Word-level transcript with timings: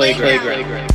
Playground. 0.00 0.40
Playground. 0.40 0.88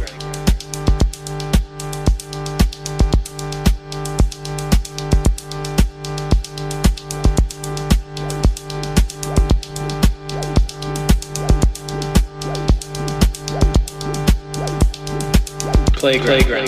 Playground. 15.93 16.25
Playground. 16.25 16.64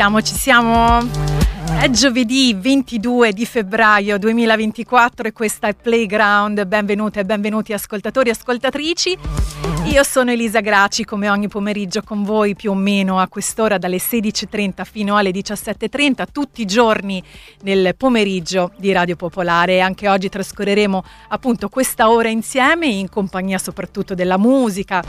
Siamo, 0.00 0.22
ci 0.22 0.34
siamo. 0.34 0.98
È 1.78 1.90
giovedì 1.90 2.56
22 2.58 3.34
di 3.34 3.44
febbraio 3.44 4.18
2024 4.18 5.28
e 5.28 5.32
questa 5.34 5.68
è 5.68 5.74
Playground. 5.74 6.64
Benvenute 6.64 7.20
e 7.20 7.24
benvenuti 7.26 7.74
ascoltatori 7.74 8.30
e 8.30 8.32
ascoltatrici. 8.32 9.18
Io 9.92 10.02
sono 10.02 10.30
Elisa 10.30 10.60
Graci, 10.60 11.04
come 11.04 11.28
ogni 11.28 11.48
pomeriggio 11.48 12.00
con 12.02 12.22
voi 12.22 12.56
più 12.56 12.70
o 12.70 12.74
meno 12.74 13.18
a 13.18 13.28
quest'ora 13.28 13.76
dalle 13.76 13.98
16.30 13.98 14.84
fino 14.90 15.18
alle 15.18 15.32
17.30, 15.32 16.24
tutti 16.32 16.62
i 16.62 16.66
giorni 16.66 17.22
nel 17.64 17.94
pomeriggio 17.94 18.72
di 18.78 18.92
Radio 18.92 19.16
Popolare. 19.16 19.82
Anche 19.82 20.08
oggi 20.08 20.30
trascorreremo 20.30 21.04
appunto 21.28 21.68
questa 21.68 22.08
ora 22.08 22.30
insieme 22.30 22.86
in 22.86 23.10
compagnia 23.10 23.58
soprattutto 23.58 24.14
della 24.14 24.38
musica 24.38 25.02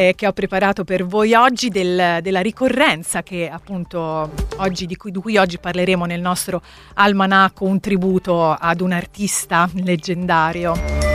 eh, 0.00 0.14
che 0.14 0.26
ho 0.26 0.32
preparato 0.32 0.82
per 0.82 1.04
voi 1.04 1.34
oggi 1.34 1.68
del, 1.68 2.20
della 2.22 2.40
ricorrenza 2.40 3.22
che 3.22 3.50
appunto 3.50 4.30
oggi, 4.56 4.86
di, 4.86 4.96
cui, 4.96 5.10
di 5.10 5.18
cui 5.18 5.36
oggi 5.36 5.58
parleremo 5.58 6.06
nel 6.06 6.22
nostro 6.22 6.62
almanacco, 6.94 7.66
un 7.66 7.80
tributo 7.80 8.50
ad 8.50 8.80
un 8.80 8.92
artista 8.92 9.68
leggendario. 9.74 11.09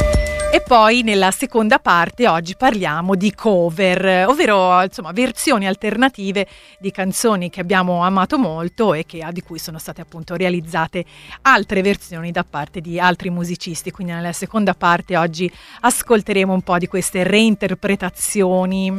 E 0.56 0.62
poi 0.62 1.02
nella 1.02 1.32
seconda 1.32 1.80
parte 1.80 2.30
oggi 2.30 2.56
parliamo 2.56 3.16
di 3.16 3.34
cover, 3.34 4.26
ovvero 4.26 4.82
insomma, 4.82 5.12
versioni 5.12 5.68
alternative 5.68 6.48
di 6.80 6.92
canzoni 6.92 7.50
che 7.50 7.60
abbiamo 7.60 8.04
amato 8.04 8.38
molto 8.38 8.94
e 8.94 9.06
che, 9.06 9.22
di 9.34 9.42
cui 9.42 9.60
sono 9.60 9.80
state 9.80 10.00
appunto 10.00 10.36
realizzate 10.36 11.04
altre 11.42 11.82
versioni 11.82 12.32
da 12.32 12.46
parte 12.50 12.80
di 12.80 12.98
altri 12.98 13.30
musicisti. 13.32 13.92
Quindi 13.92 14.14
nella 14.14 14.32
seconda 14.32 14.74
parte 14.74 15.18
oggi 15.18 15.52
ascolteremo 15.82 16.54
un 16.54 16.62
po' 16.62 16.78
di 16.78 16.88
queste 16.88 17.24
reinterpretazioni. 17.24 18.94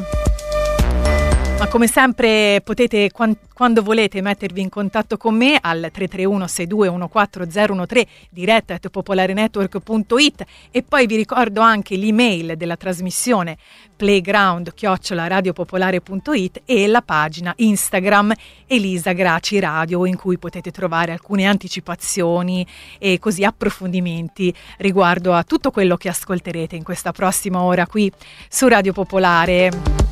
Ma 1.66 1.72
come 1.72 1.88
sempre 1.88 2.60
potete 2.62 3.10
quando 3.10 3.82
volete 3.82 4.22
mettervi 4.22 4.60
in 4.60 4.68
contatto 4.68 5.16
con 5.16 5.34
me 5.34 5.58
al 5.60 5.88
331 5.92 6.44
6214013 6.44 8.06
diretta 8.30 8.74
at 8.74 8.88
popolarenetwork.it 8.88 10.44
e 10.70 10.84
poi 10.84 11.06
vi 11.06 11.16
ricordo 11.16 11.60
anche 11.62 11.96
l'email 11.96 12.56
della 12.56 12.76
trasmissione 12.76 13.58
playground 13.96 14.72
radiopopolare.it 14.78 16.62
e 16.64 16.86
la 16.86 17.02
pagina 17.02 17.52
Instagram 17.56 18.32
Elisa 18.68 19.10
Graci 19.12 19.58
Radio 19.58 20.06
in 20.06 20.16
cui 20.16 20.38
potete 20.38 20.70
trovare 20.70 21.10
alcune 21.10 21.46
anticipazioni 21.46 22.64
e 22.96 23.18
così 23.18 23.42
approfondimenti 23.42 24.54
riguardo 24.78 25.32
a 25.32 25.42
tutto 25.42 25.72
quello 25.72 25.96
che 25.96 26.10
ascolterete 26.10 26.76
in 26.76 26.84
questa 26.84 27.10
prossima 27.10 27.60
ora 27.62 27.88
qui 27.88 28.10
su 28.48 28.68
Radio 28.68 28.92
Popolare. 28.92 30.05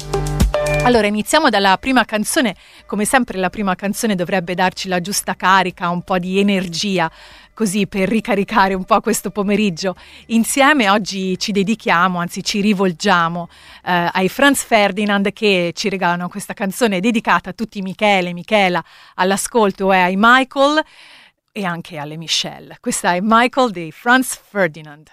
Allora, 0.82 1.06
iniziamo 1.06 1.48
dalla 1.48 1.78
prima 1.78 2.04
canzone. 2.04 2.56
Come 2.86 3.04
sempre, 3.04 3.38
la 3.38 3.50
prima 3.50 3.74
canzone 3.74 4.14
dovrebbe 4.14 4.54
darci 4.54 4.88
la 4.88 5.00
giusta 5.00 5.34
carica, 5.34 5.88
un 5.88 6.02
po' 6.02 6.18
di 6.18 6.38
energia, 6.38 7.10
così 7.54 7.86
per 7.86 8.08
ricaricare 8.08 8.74
un 8.74 8.84
po' 8.84 9.00
questo 9.00 9.30
pomeriggio. 9.30 9.94
Insieme 10.26 10.90
oggi 10.90 11.38
ci 11.38 11.52
dedichiamo, 11.52 12.18
anzi 12.18 12.42
ci 12.44 12.60
rivolgiamo 12.60 13.48
eh, 13.84 14.10
ai 14.12 14.28
Franz 14.28 14.62
Ferdinand 14.62 15.32
che 15.32 15.72
ci 15.74 15.88
regalano 15.88 16.28
questa 16.28 16.52
canzone 16.52 17.00
dedicata 17.00 17.50
a 17.50 17.52
tutti 17.54 17.80
Michele, 17.80 18.32
Michela, 18.32 18.84
all'ascolto 19.14 19.92
e 19.92 19.98
ai 19.98 20.16
Michael 20.18 20.82
e 21.50 21.64
anche 21.64 21.96
alle 21.96 22.16
Michelle. 22.16 22.76
Questa 22.80 23.14
è 23.14 23.20
Michael 23.22 23.70
di 23.70 23.92
Franz 23.92 24.38
Ferdinand. 24.50 25.12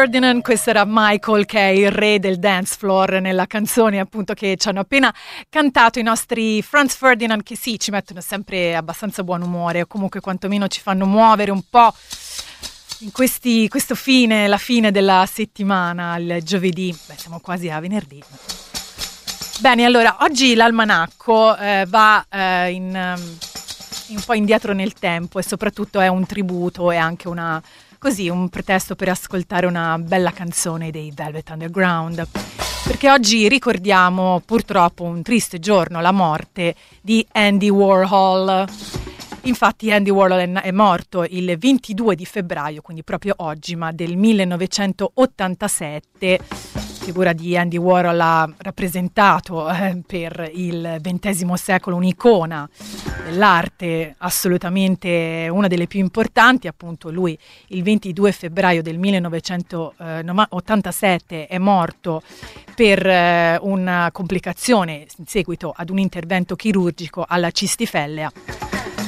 Ferdinand, 0.00 0.40
questo 0.40 0.70
era 0.70 0.84
Michael 0.86 1.44
che 1.44 1.58
è 1.58 1.72
il 1.72 1.90
re 1.90 2.18
del 2.18 2.38
dance 2.38 2.74
floor 2.78 3.20
nella 3.20 3.46
canzone 3.46 4.00
appunto 4.00 4.32
che 4.32 4.56
ci 4.56 4.66
hanno 4.66 4.80
appena 4.80 5.14
cantato 5.50 5.98
i 5.98 6.02
nostri 6.02 6.62
Franz 6.62 6.94
Ferdinand 6.94 7.42
che 7.42 7.54
sì, 7.54 7.78
ci 7.78 7.90
mettono 7.90 8.22
sempre 8.22 8.74
abbastanza 8.74 9.22
buon 9.22 9.42
umore 9.42 9.82
o 9.82 9.86
comunque 9.86 10.20
quantomeno 10.20 10.68
ci 10.68 10.80
fanno 10.80 11.04
muovere 11.04 11.50
un 11.50 11.60
po' 11.68 11.92
in 13.00 13.12
questi, 13.12 13.68
questo 13.68 13.94
fine, 13.94 14.48
la 14.48 14.56
fine 14.56 14.90
della 14.90 15.28
settimana, 15.30 16.16
il 16.16 16.40
giovedì, 16.44 16.96
beh 17.06 17.16
siamo 17.18 17.38
quasi 17.40 17.68
a 17.68 17.78
venerdì. 17.78 18.22
Bene, 19.58 19.84
allora 19.84 20.16
oggi 20.20 20.54
l'almanacco 20.54 21.58
eh, 21.58 21.84
va 21.86 22.24
eh, 22.26 22.70
in, 22.70 22.86
um, 22.86 23.36
un 24.16 24.22
po' 24.24 24.32
indietro 24.32 24.72
nel 24.72 24.94
tempo 24.94 25.38
e 25.38 25.42
soprattutto 25.42 26.00
è 26.00 26.08
un 26.08 26.24
tributo 26.24 26.90
e 26.90 26.96
anche 26.96 27.28
una 27.28 27.62
così 28.00 28.28
un 28.30 28.48
pretesto 28.48 28.96
per 28.96 29.10
ascoltare 29.10 29.66
una 29.66 29.98
bella 29.98 30.32
canzone 30.32 30.90
dei 30.90 31.12
Velvet 31.14 31.50
Underground. 31.50 32.26
Perché 32.86 33.10
oggi 33.10 33.46
ricordiamo 33.46 34.40
purtroppo 34.42 35.04
un 35.04 35.20
triste 35.20 35.58
giorno, 35.58 36.00
la 36.00 36.10
morte 36.10 36.74
di 37.02 37.22
Andy 37.32 37.68
Warhol. 37.68 38.66
Infatti 39.42 39.92
Andy 39.92 40.08
Warhol 40.08 40.60
è 40.62 40.70
morto 40.70 41.26
il 41.28 41.58
22 41.58 42.14
di 42.14 42.24
febbraio, 42.24 42.80
quindi 42.80 43.04
proprio 43.04 43.34
oggi, 43.36 43.76
ma 43.76 43.92
del 43.92 44.16
1987 44.16 46.38
figura 47.00 47.32
di 47.32 47.56
Andy 47.56 47.78
Warhol 47.78 48.20
ha 48.20 48.46
rappresentato 48.58 49.70
eh, 49.70 50.02
per 50.06 50.50
il 50.52 51.00
XX 51.02 51.50
secolo 51.54 51.96
un'icona 51.96 52.68
dell'arte 53.24 54.16
assolutamente 54.18 55.48
una 55.50 55.66
delle 55.66 55.86
più 55.86 56.00
importanti, 56.00 56.68
appunto 56.68 57.10
lui 57.10 57.38
il 57.68 57.82
22 57.82 58.32
febbraio 58.32 58.82
del 58.82 58.98
1987 58.98 61.46
è 61.46 61.56
morto 61.56 62.20
per 62.74 63.06
eh, 63.06 63.56
una 63.62 64.10
complicazione 64.12 65.06
in 65.16 65.24
seguito 65.26 65.72
ad 65.74 65.88
un 65.88 65.96
intervento 65.98 66.54
chirurgico 66.54 67.24
alla 67.26 67.50
cistifellea. 67.50 68.30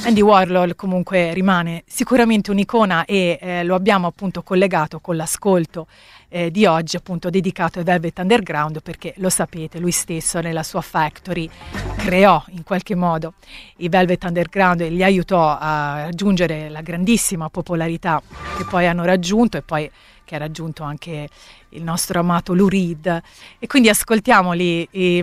Andy 0.05 0.19
Warhol 0.19 0.75
comunque 0.75 1.33
rimane 1.33 1.83
sicuramente 1.87 2.51
un'icona 2.51 3.05
e 3.05 3.37
eh, 3.39 3.63
lo 3.63 3.73
abbiamo 3.73 4.07
appunto 4.07 4.41
collegato 4.41 4.99
con 4.99 5.15
l'ascolto 5.15 5.87
eh, 6.33 6.49
di 6.49 6.65
oggi 6.65 6.95
appunto 6.95 7.29
dedicato 7.29 7.77
ai 7.77 7.85
Velvet 7.85 8.17
Underground 8.17 8.81
perché 8.81 9.13
lo 9.17 9.29
sapete, 9.29 9.77
lui 9.77 9.91
stesso 9.91 10.39
nella 10.41 10.63
sua 10.63 10.81
factory 10.81 11.47
creò 11.95 12.43
in 12.49 12.63
qualche 12.63 12.95
modo 12.95 13.35
i 13.77 13.87
Velvet 13.87 14.23
Underground 14.23 14.81
e 14.81 14.89
li 14.89 15.03
aiutò 15.03 15.55
a 15.59 16.05
raggiungere 16.05 16.69
la 16.69 16.81
grandissima 16.81 17.49
popolarità 17.49 18.19
che 18.57 18.65
poi 18.65 18.87
hanno 18.87 19.05
raggiunto 19.05 19.57
e 19.57 19.61
poi 19.61 19.89
che 20.23 20.35
ha 20.35 20.39
raggiunto 20.39 20.81
anche 20.81 21.29
il 21.69 21.83
nostro 21.83 22.19
amato 22.19 22.55
Lou 22.55 22.67
Reed 22.67 23.21
e 23.59 23.67
quindi 23.67 23.89
ascoltiamoli 23.89 24.87
i, 24.89 25.17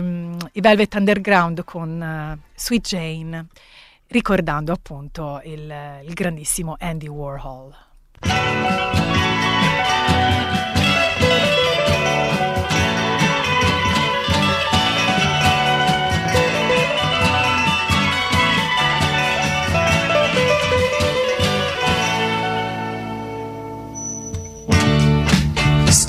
i 0.53 0.61
Velvet 0.61 0.95
Underground 0.95 1.65
con 1.65 2.39
uh, 2.39 2.49
Sweet 2.55 2.87
Jane 2.87 3.47
ricordando 4.07 4.71
appunto 4.71 5.41
il, 5.43 5.73
il 6.05 6.13
grandissimo 6.13 6.77
Andy 6.79 7.07
Warhol. 7.07 7.75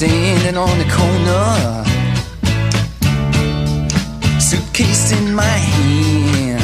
Standing 0.03 0.57
on 0.57 0.79
the 0.79 0.85
corner, 0.91 1.85
suitcase 4.41 5.13
in 5.13 5.33
my 5.33 5.45
hand. 5.45 6.61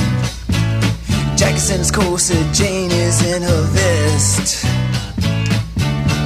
Jackson's 1.39 1.93
corset, 1.93 2.53
Jane 2.53 2.91
is 2.91 3.23
in 3.33 3.43
her 3.43 3.63
vest, 3.71 4.65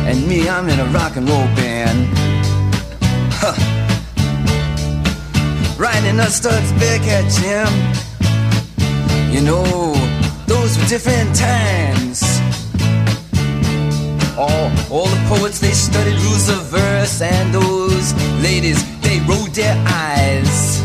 and 0.08 0.26
me, 0.26 0.48
I'm 0.48 0.70
in 0.70 0.80
a 0.80 0.86
rock 0.86 1.16
and 1.16 1.28
roll 1.28 1.44
band. 1.54 2.08
Huh. 3.42 3.56
Riding 5.78 6.18
a 6.18 6.30
Studs 6.30 6.72
Bearcat 6.80 7.30
Jim. 7.36 7.68
You 9.30 9.42
know, 9.42 9.92
those 10.46 10.78
were 10.78 10.86
different 10.86 11.36
times. 11.36 12.31
All, 14.38 14.70
all 14.90 15.06
the 15.06 15.24
poets, 15.28 15.58
they 15.60 15.72
studied 15.72 16.18
rules 16.22 16.48
of 16.48 16.62
verse, 16.64 17.20
and 17.20 17.52
those 17.54 18.14
ladies, 18.42 18.82
they 19.00 19.20
rolled 19.20 19.54
their 19.54 19.76
eyes. 19.86 20.80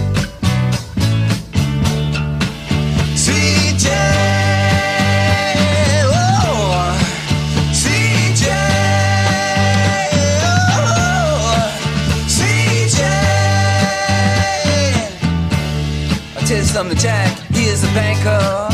Jane, 3.78 3.96
oh, 6.10 6.98
Sweet 7.74 8.36
oh, 16.36 16.64
something, 16.64 16.98
Jack, 16.98 17.38
he 17.54 17.66
is 17.66 17.84
a 17.84 17.88
banker, 17.94 18.67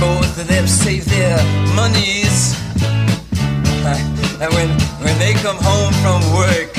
Both 0.00 0.40
of 0.40 0.48
them 0.48 0.66
save 0.66 1.04
their 1.04 1.36
monies. 1.76 2.56
And 4.40 4.50
when, 4.54 4.70
when 5.04 5.18
they 5.18 5.34
come 5.34 5.58
home 5.60 5.92
from 6.00 6.20
work, 6.32 6.72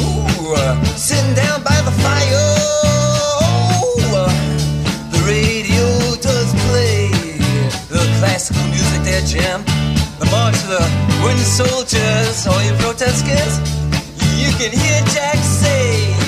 ooh, 0.00 0.54
uh, 0.56 0.82
sitting 0.96 1.34
down 1.34 1.62
by 1.62 1.76
the 1.84 1.92
fire, 2.00 2.48
uh, 4.16 4.32
the 5.12 5.20
radio 5.28 5.84
does 6.24 6.48
play 6.72 7.12
the 7.92 8.00
classical 8.18 8.64
music 8.72 9.02
there, 9.04 9.20
Jim. 9.20 9.60
The 10.18 10.28
march 10.30 10.56
of 10.64 10.68
the 10.72 10.84
wooden 11.22 11.44
soldiers, 11.44 12.46
all 12.46 12.62
you 12.62 12.72
protesters, 12.80 13.60
you 14.40 14.50
can 14.56 14.72
hear 14.72 15.04
Jack 15.12 15.36
say, 15.36 16.21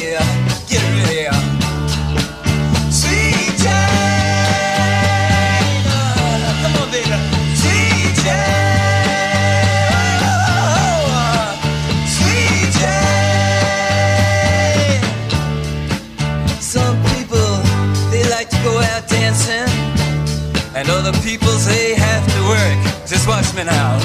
other 21.07 21.21
people 21.21 21.53
say 21.61 21.93
have 21.93 22.25
to 22.33 22.41
work. 22.49 22.81
Just 23.07 23.29
watch 23.29 23.53
me 23.55 23.63
now. 23.63 24.01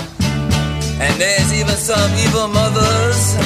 And 1.00 1.16
there's 1.16 1.54
even 1.54 1.78
some 1.78 2.12
evil 2.28 2.50
mothers. 2.50 3.40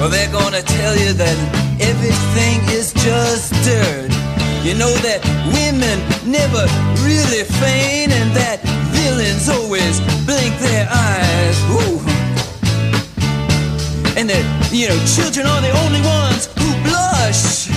Well, 0.00 0.08
they're 0.10 0.32
gonna 0.32 0.62
tell 0.62 0.96
you 0.96 1.12
that 1.12 1.38
everything 1.78 2.58
is 2.74 2.92
just 2.94 3.54
dirt. 3.62 4.10
You 4.66 4.74
know 4.74 4.90
that 5.06 5.22
women 5.54 6.02
never 6.26 6.66
really 7.06 7.44
feign, 7.62 8.10
and 8.10 8.34
that 8.34 8.58
villains 8.90 9.48
always 9.48 10.00
blink 10.26 10.58
their 10.58 10.88
eyes. 10.90 11.56
Ooh. 11.70 12.02
And 14.18 14.28
that, 14.28 14.42
you 14.72 14.88
know, 14.88 14.98
children 15.06 15.46
are 15.46 15.62
the 15.62 15.70
only 15.86 16.02
ones 16.02 16.50
who 16.58 16.66
blush, 16.82 17.70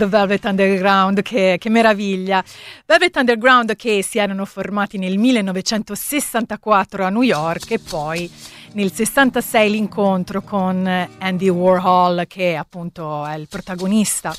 The 0.00 0.06
Velvet 0.06 0.44
Underground, 0.46 1.20
che, 1.20 1.56
che, 1.58 1.68
meraviglia. 1.68 2.42
Velvet 2.86 3.16
Underground 3.16 3.76
che 3.76 4.02
si 4.02 4.16
erano 4.16 4.46
formati 4.46 4.96
nel 4.96 5.18
1964 5.18 7.04
a 7.04 7.10
New 7.10 7.20
York 7.20 7.72
e 7.72 7.78
poi 7.78 8.30
nel 8.72 8.90
66 8.90 9.70
l'incontro 9.70 10.40
con 10.40 10.86
Andy 11.18 11.50
Warhol 11.50 12.24
che 12.26 12.56
appunto 12.56 13.26
è 13.26 13.36
il 13.36 13.46
protagonista 13.46 14.34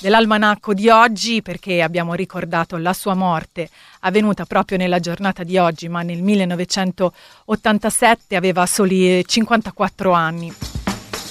dell'almanacco 0.00 0.74
di 0.74 0.88
oggi 0.88 1.42
perché 1.42 1.82
abbiamo 1.82 2.14
ricordato 2.14 2.76
la 2.76 2.92
sua 2.92 3.14
morte 3.14 3.68
avvenuta 4.00 4.44
proprio 4.44 4.78
nella 4.78 5.00
giornata 5.00 5.42
di 5.42 5.58
oggi 5.58 5.88
ma 5.88 6.02
nel 6.02 6.22
1987 6.22 8.36
aveva 8.36 8.64
soli 8.64 9.26
54 9.26 10.12
anni 10.12 10.69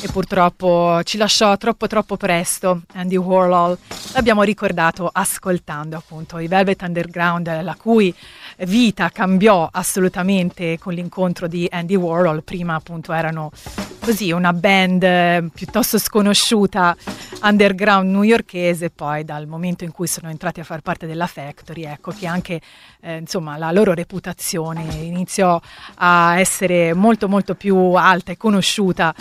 e 0.02 0.08
purtroppo 0.12 1.02
ci 1.04 1.18
lasciò 1.18 1.58
troppo 1.58 1.88
troppo 1.88 2.16
presto 2.16 2.84
Andy 2.94 3.18
Warhol. 3.18 3.78
L'abbiamo 4.14 4.44
ricordato 4.44 5.10
ascoltando 5.12 5.98
appunto 5.98 6.38
i 6.38 6.48
Velvet 6.48 6.82
Underground, 6.82 7.62
la 7.62 7.76
cui 7.76 8.14
vita 8.60 9.10
cambiò 9.10 9.68
assolutamente 9.72 10.78
con 10.80 10.94
l'incontro 10.94 11.48
di 11.48 11.68
Andy 11.70 11.96
Warhol. 11.96 12.44
Prima 12.44 12.76
appunto 12.76 13.12
erano 13.12 13.52
così 14.00 14.32
una 14.32 14.54
band 14.54 15.52
piuttosto 15.52 16.00
sconosciuta 16.00 16.96
underground 17.42 18.10
newyorkese, 18.10 18.90
poi 18.90 19.24
dal 19.24 19.48
momento 19.48 19.84
in 19.84 19.92
cui 19.92 20.08
sono 20.08 20.30
entrati 20.30 20.60
a 20.60 20.64
far 20.64 20.82
parte 20.82 21.06
della 21.08 21.28
Factory, 21.28 21.84
ecco 21.84 22.12
che 22.12 22.26
anche 22.26 22.60
eh, 23.02 23.18
insomma 23.18 23.58
la 23.58 23.72
loro 23.72 23.94
reputazione 23.94 24.84
iniziò 24.96 25.60
a 25.96 26.40
essere 26.40 26.94
molto 26.94 27.28
molto 27.30 27.56
più 27.56 27.76
alta 27.94 28.32
e 28.32 28.38
conosciuta 28.38 29.14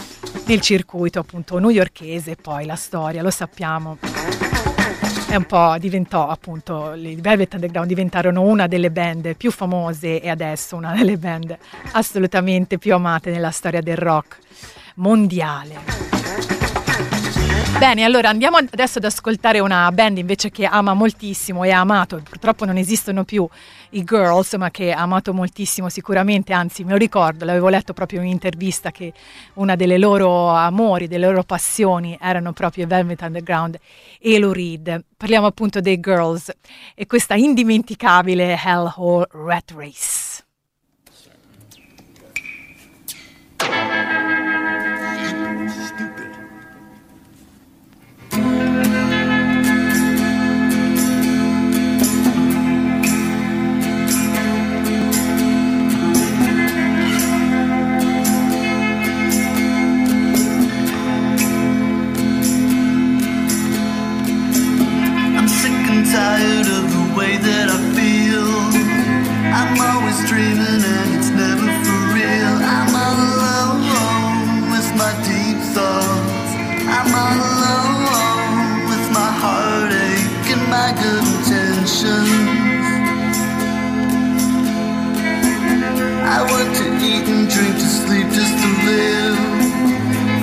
nel 0.47 0.61
circuito 0.68 1.18
appunto 1.18 1.56
newyorkese, 1.58 2.37
poi 2.37 2.66
la 2.66 2.76
storia, 2.76 3.22
lo 3.22 3.30
sappiamo 3.30 3.96
è 5.26 5.34
un 5.34 5.44
po' 5.44 5.76
diventò 5.78 6.28
appunto 6.28 6.92
i 6.94 7.16
Velvet 7.20 7.54
Underground 7.54 7.88
diventarono 7.88 8.42
una 8.42 8.66
delle 8.66 8.90
band 8.90 9.34
più 9.34 9.50
famose 9.50 10.20
e 10.20 10.28
adesso 10.28 10.76
una 10.76 10.94
delle 10.94 11.16
band 11.16 11.56
assolutamente 11.92 12.76
più 12.76 12.94
amate 12.94 13.30
nella 13.30 13.50
storia 13.50 13.80
del 13.80 13.96
rock 13.96 14.38
mondiale. 14.96 16.17
Bene, 17.76 18.02
allora 18.02 18.28
andiamo 18.28 18.56
adesso 18.56 18.98
ad 18.98 19.04
ascoltare 19.04 19.60
una 19.60 19.90
band 19.92 20.18
invece 20.18 20.50
che 20.50 20.64
ama 20.64 20.94
moltissimo 20.94 21.62
e 21.62 21.70
ha 21.70 21.78
amato, 21.78 22.20
purtroppo 22.28 22.64
non 22.64 22.76
esistono 22.76 23.22
più 23.22 23.48
i 23.90 24.02
Girls, 24.02 24.54
ma 24.54 24.70
che 24.72 24.90
ha 24.90 25.00
amato 25.02 25.32
moltissimo 25.32 25.88
sicuramente, 25.88 26.52
anzi 26.52 26.82
me 26.82 26.90
lo 26.90 26.96
ricordo, 26.96 27.44
l'avevo 27.44 27.68
letto 27.68 27.92
proprio 27.92 28.18
in 28.18 28.26
un'intervista 28.26 28.90
che 28.90 29.12
una 29.54 29.76
delle 29.76 29.96
loro 29.96 30.48
amori, 30.48 31.06
delle 31.06 31.26
loro 31.26 31.44
passioni 31.44 32.18
erano 32.20 32.52
proprio 32.52 32.87
Velvet 32.87 33.22
Underground 33.22 33.78
e 34.18 34.38
Lou 34.40 34.52
Reed. 34.52 35.04
Parliamo 35.16 35.46
appunto 35.46 35.80
dei 35.80 36.00
Girls 36.00 36.50
e 36.96 37.06
questa 37.06 37.34
indimenticabile 37.34 38.58
Hellhole 38.60 39.28
Rat 39.30 39.72
Race. 39.76 40.27
tired 66.18 66.66
of 66.78 66.84
the 66.96 67.04
way 67.18 67.32
that 67.48 67.66
I 67.76 67.78
feel. 67.94 68.50
I'm 69.58 69.75
always 69.90 70.18
dreaming 70.30 70.82
and 70.96 71.08
it's 71.16 71.30
never 71.42 71.68
for 71.84 72.00
real. 72.16 72.54
I'm 72.75 72.90
all 73.04 73.18
alone 73.30 74.75
with 74.75 74.88
my 75.02 75.12
deep 75.30 75.58
thoughts. 75.76 76.52
I'm 76.96 77.10
all 77.22 77.38
alone 77.54 78.90
with 78.90 79.06
my 79.18 79.30
heartache 79.42 80.48
and 80.54 80.64
my 80.76 80.90
good 81.02 81.25
intentions. 81.34 82.34
I 86.34 86.38
work 86.52 86.68
to 86.80 86.87
eat 87.10 87.26
and 87.34 87.46
drink 87.54 87.75
to 87.82 87.88
sleep 88.02 88.26
just 88.38 88.54
to 88.62 88.70
live. 88.90 89.38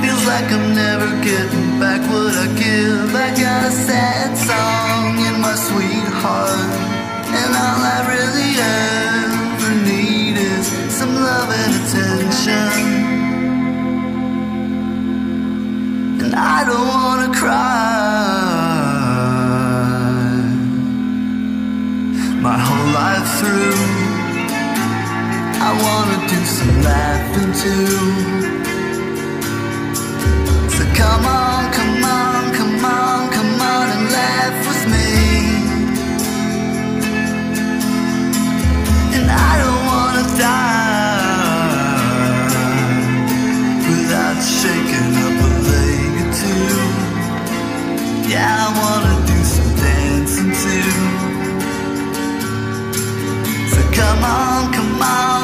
Feels 0.02 0.24
like 0.32 0.48
I'm 0.56 0.68
never 0.84 1.10
getting 1.30 1.68
back 1.84 2.02
what 2.12 2.34
I 2.46 2.48
give. 2.64 3.12
I 3.26 3.28
got 3.44 3.62
a 3.68 3.74
sad 3.88 4.38
song 4.48 4.85
heart, 6.26 6.70
and 7.40 7.52
all 7.64 7.82
I 7.96 8.00
really 8.14 8.52
ever 8.82 9.72
need 9.90 10.36
is 10.54 10.66
some 10.98 11.14
love 11.28 11.50
and 11.62 11.72
attention. 11.82 12.70
And 16.24 16.34
I 16.56 16.58
don't 16.70 16.88
wanna 16.96 17.30
cry 17.42 18.66
my 22.48 22.58
whole 22.68 22.90
life 23.02 23.30
through. 23.40 23.82
I 25.68 25.70
wanna 25.86 26.18
do 26.32 26.40
some 26.58 26.76
laughing 26.90 27.52
too. 27.64 27.98
So 30.76 30.84
come 31.00 31.24
on, 31.40 31.62
come 31.78 31.94
on. 32.04 32.05
my 54.98 55.35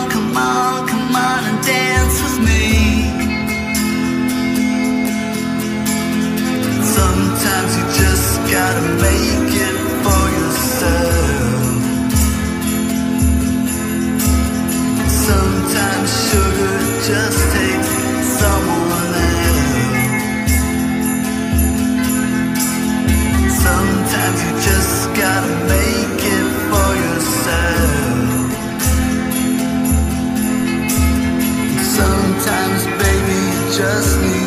just 33.82 34.22
need 34.22 34.41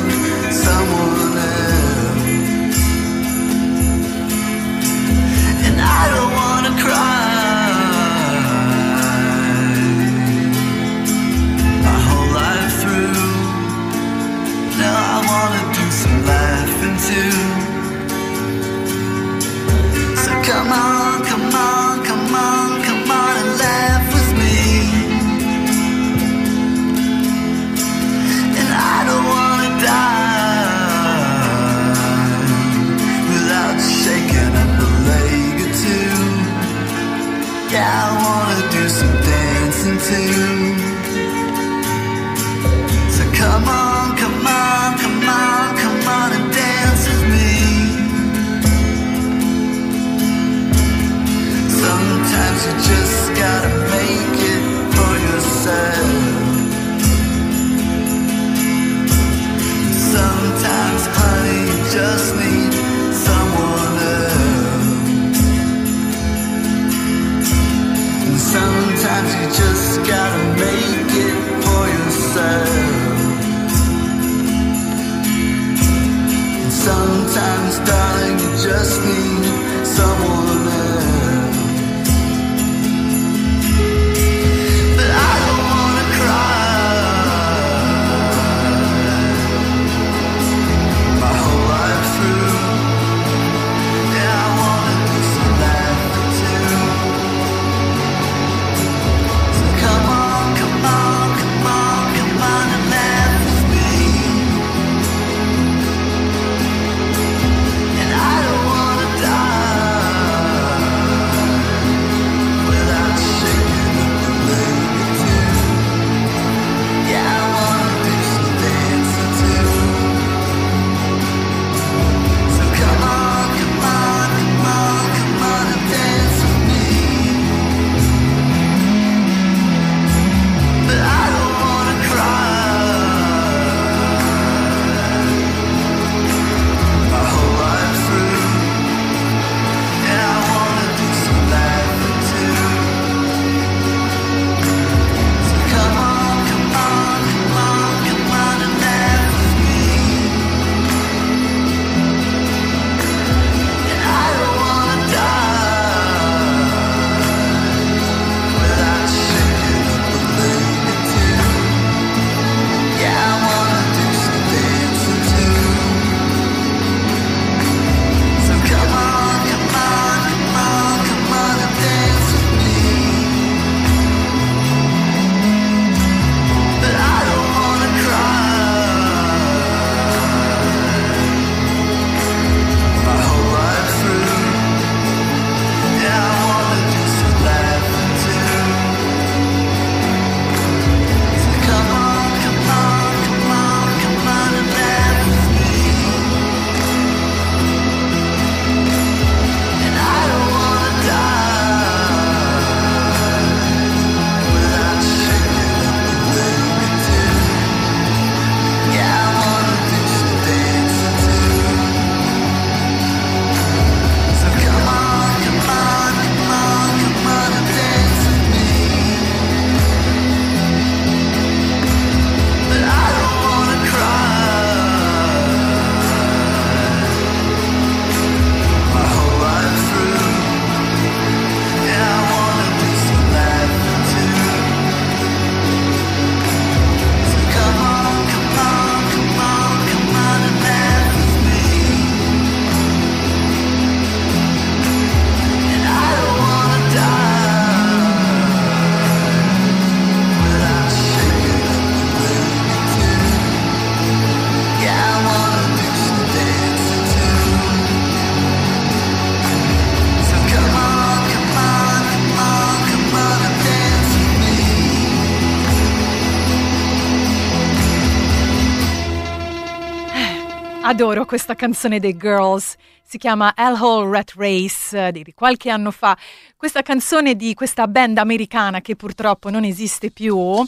Adoro 270.94 271.24
questa 271.24 271.56
canzone 271.56 271.98
dei 271.98 272.16
Girls, 272.16 272.76
si 273.02 273.18
chiama 273.18 273.52
Hellhole 273.56 274.12
Rat 274.12 274.34
Race 274.36 275.10
di 275.10 275.24
qualche 275.34 275.68
anno 275.68 275.90
fa. 275.90 276.16
Questa 276.56 276.82
canzone 276.82 277.34
di 277.34 277.52
questa 277.54 277.88
band 277.88 278.16
americana 278.18 278.80
che 278.80 278.94
purtroppo 278.94 279.50
non 279.50 279.64
esiste 279.64 280.12
più. 280.12 280.64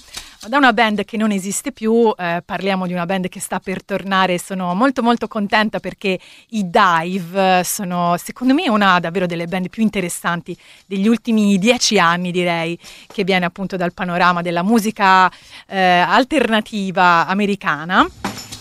Da 0.49 0.57
una 0.57 0.73
band 0.73 1.05
che 1.05 1.17
non 1.17 1.31
esiste 1.31 1.71
più, 1.71 2.13
eh, 2.19 2.43
parliamo 2.45 2.89
di 2.89 2.93
una 2.93 3.07
band 3.07 3.29
che 3.29 3.39
sta 3.39 3.61
per 3.61 3.85
tornare. 3.85 4.41
Sono 4.41 4.75
molto 4.75 5.01
molto 5.01 5.29
contenta 5.29 5.79
perché 5.79 6.19
i 6.49 6.69
Dive 6.69 7.63
sono 7.63 8.17
secondo 8.17 8.53
me 8.53 8.69
una 8.69 8.99
davvero 8.99 9.27
delle 9.27 9.47
band 9.47 9.69
più 9.69 9.85
interessanti 9.85 10.59
degli 10.87 11.07
ultimi 11.07 11.57
dieci 11.57 12.01
anni, 12.01 12.33
direi, 12.33 12.77
che 13.07 13.23
viene 13.23 13.45
appunto 13.45 13.77
dal 13.77 13.95
panorama 13.95 14.43
della 14.43 14.65
musica 14.65 15.31
eh, 15.69 15.79
alternativa 15.79 17.29
americana. 17.29 18.05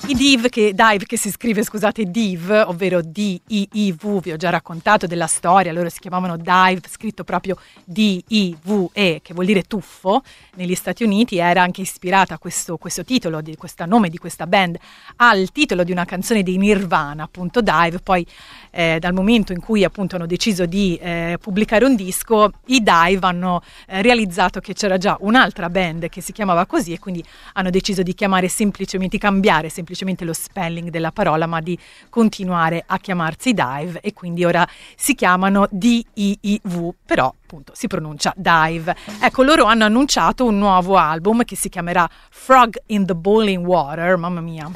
I 0.08 0.14
div 0.14 0.50
che, 0.50 0.72
dive 0.76 1.06
che 1.08 1.18
si 1.18 1.32
scrive, 1.32 1.64
scusate, 1.64 2.04
div, 2.12 2.52
ovvero 2.68 3.02
D-I-I-V, 3.02 4.22
vi 4.22 4.34
ho 4.34 4.38
già 4.38 4.52
raccontato 4.52 5.08
della 5.08 5.26
storia, 5.26 5.72
loro 5.72 5.90
si 5.90 5.98
chiamavano 5.98 6.38
dive, 6.38 6.82
scritto 6.88 7.24
proprio 7.24 7.58
D-I-V-E, 7.84 9.22
che 9.24 9.34
vuol 9.34 9.48
dire 9.48 9.64
tuffo, 9.64 10.22
negli 10.58 10.76
Stati 10.76 11.04
Uniti, 11.04 11.38
era 11.38 11.64
anche 11.64 11.82
ispirata 11.82 12.36
a 12.36 12.38
questo, 12.38 12.78
questo 12.78 13.04
titolo, 13.04 13.42
di 13.42 13.56
questo 13.56 13.84
nome 13.88 14.10
di 14.10 14.20
questa 14.20 14.46
band, 14.46 14.78
al 15.16 15.52
titolo 15.52 15.84
di 15.84 15.92
una 15.92 16.06
canzone 16.06 16.44
di 16.44 16.56
Nirvana, 16.58 17.24
appunto 17.24 17.62
Dive, 17.62 17.98
poi 18.04 18.24
eh, 18.70 18.98
dal 19.00 19.14
momento 19.14 19.54
in 19.54 19.60
cui 19.60 19.84
appunto 19.84 20.18
hanno 20.18 20.28
deciso 20.28 20.68
di 20.68 20.98
eh, 20.98 21.40
pubblicare 21.42 21.84
un 21.84 21.96
disco, 21.96 22.52
i 22.68 22.84
Dive 22.84 23.26
hanno 23.26 23.64
eh, 23.88 24.04
realizzato 24.04 24.60
che 24.60 24.74
c'era 24.74 25.00
già 25.00 25.18
un'altra 25.22 25.68
band 25.68 26.10
che 26.10 26.22
si 26.22 26.32
chiamava 26.32 26.68
così 26.68 26.94
e 26.94 27.00
quindi 27.00 27.24
hanno 27.54 27.72
deciso 27.72 28.04
di 28.04 28.14
chiamare 28.14 28.50
semplicemente, 28.50 29.16
di 29.16 29.22
cambiare 29.22 29.70
semplicemente 29.70 29.94
semplicemente 29.96 30.26
lo 30.26 30.34
spelling 30.34 30.90
della 30.90 31.12
parola, 31.12 31.48
ma 31.48 31.62
di 31.62 31.78
continuare 32.10 32.84
a 32.86 33.00
chiamarsi 33.00 33.54
Dive 33.54 34.02
e 34.02 34.14
quindi 34.14 34.44
ora 34.44 34.68
si 34.96 35.16
chiamano 35.16 35.68
D-I-I-V, 35.72 36.94
però 37.06 37.28
appunto 37.28 37.72
si 37.74 37.88
pronuncia 37.88 38.34
Dive. 38.36 38.96
Ecco, 39.22 39.44
loro 39.44 39.64
hanno 39.64 39.86
annunciato 39.86 40.46
un 40.46 40.58
nuovo 40.58 40.98
album 40.98 41.44
che 41.44 41.56
si 41.56 41.70
chiamerà 41.70 42.08
Frog 42.30 42.82
in 42.88 43.06
the 43.06 43.16
Boiling 43.16 43.66
Water, 43.66 44.18
mamma 44.18 44.42
mia, 44.42 44.70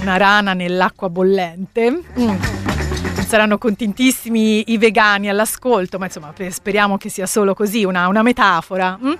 una 0.00 0.16
rana 0.16 0.54
nell'acqua 0.54 1.08
bollente. 1.10 2.02
Mm 2.18 2.67
saranno 3.28 3.58
contentissimi 3.58 4.72
i 4.72 4.78
vegani 4.78 5.28
all'ascolto, 5.28 5.98
ma 5.98 6.06
insomma 6.06 6.32
speriamo 6.48 6.96
che 6.96 7.10
sia 7.10 7.26
solo 7.26 7.52
così, 7.52 7.84
una, 7.84 8.08
una 8.08 8.22
metafora. 8.22 8.98
Hm? 8.98 9.12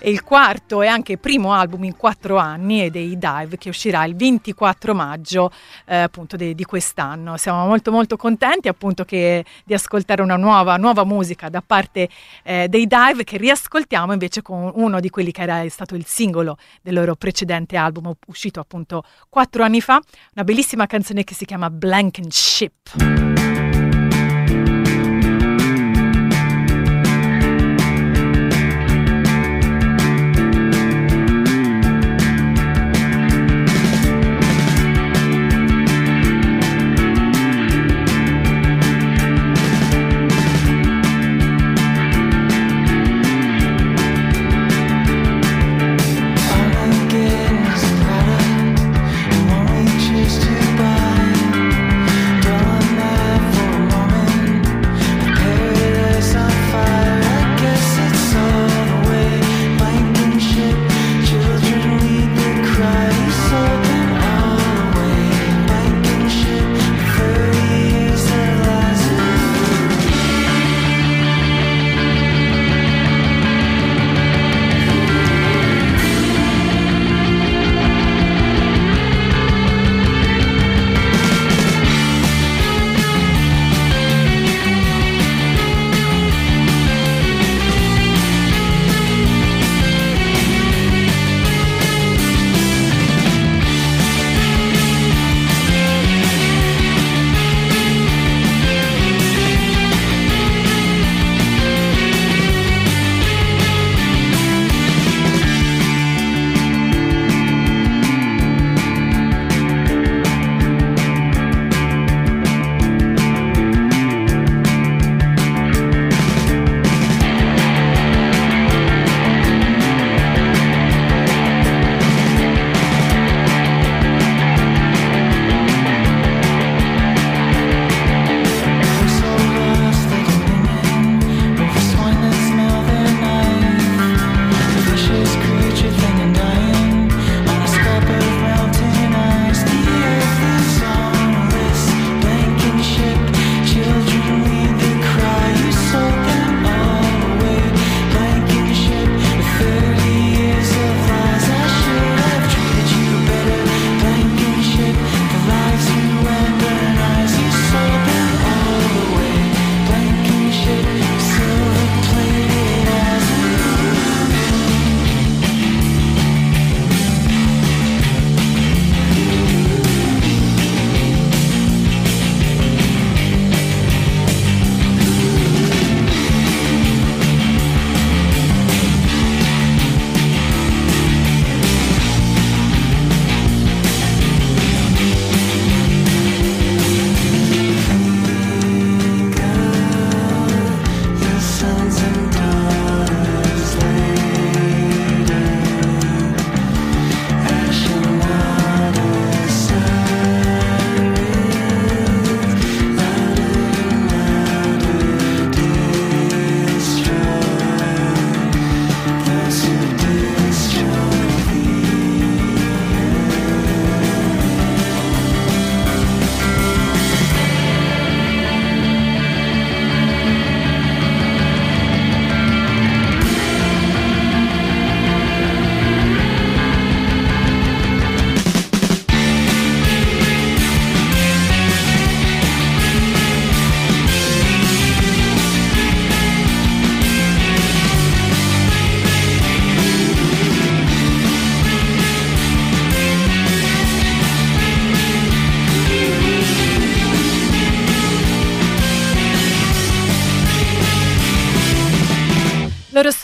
E 0.00 0.10
il 0.10 0.22
quarto 0.22 0.82
e 0.82 0.86
anche 0.86 1.16
primo 1.16 1.54
album 1.54 1.84
in 1.84 1.96
quattro 1.96 2.36
anni 2.36 2.80
è 2.80 2.90
dei 2.90 3.16
Dive 3.16 3.56
che 3.56 3.70
uscirà 3.70 4.04
il 4.04 4.14
24 4.14 4.94
maggio 4.94 5.50
eh, 5.86 5.96
appunto 5.96 6.36
de, 6.36 6.54
di 6.54 6.64
quest'anno. 6.64 7.38
Siamo 7.38 7.66
molto 7.66 7.90
molto 7.90 8.18
contenti 8.18 8.68
appunto 8.68 9.06
che, 9.06 9.46
di 9.64 9.72
ascoltare 9.72 10.20
una 10.20 10.36
nuova, 10.36 10.76
nuova 10.76 11.04
musica 11.04 11.48
da 11.48 11.62
parte 11.64 12.10
eh, 12.44 12.68
dei 12.68 12.86
Dive 12.86 13.24
che 13.24 13.38
riascoltiamo 13.38 14.12
invece 14.12 14.42
con 14.42 14.70
uno 14.74 15.00
di 15.00 15.08
quelli 15.08 15.32
che 15.32 15.40
era 15.40 15.66
stato 15.70 15.94
il 15.94 16.04
singolo 16.04 16.58
del 16.82 16.92
loro 16.92 17.16
precedente 17.16 17.78
album 17.78 18.12
uscito 18.26 18.60
appunto 18.60 19.04
quattro 19.30 19.62
anni 19.62 19.80
fa, 19.80 19.98
una 20.34 20.44
bellissima 20.44 20.84
canzone 20.84 21.24
che 21.24 21.32
si 21.32 21.46
chiama 21.46 21.70
Blankenship. 21.70 23.37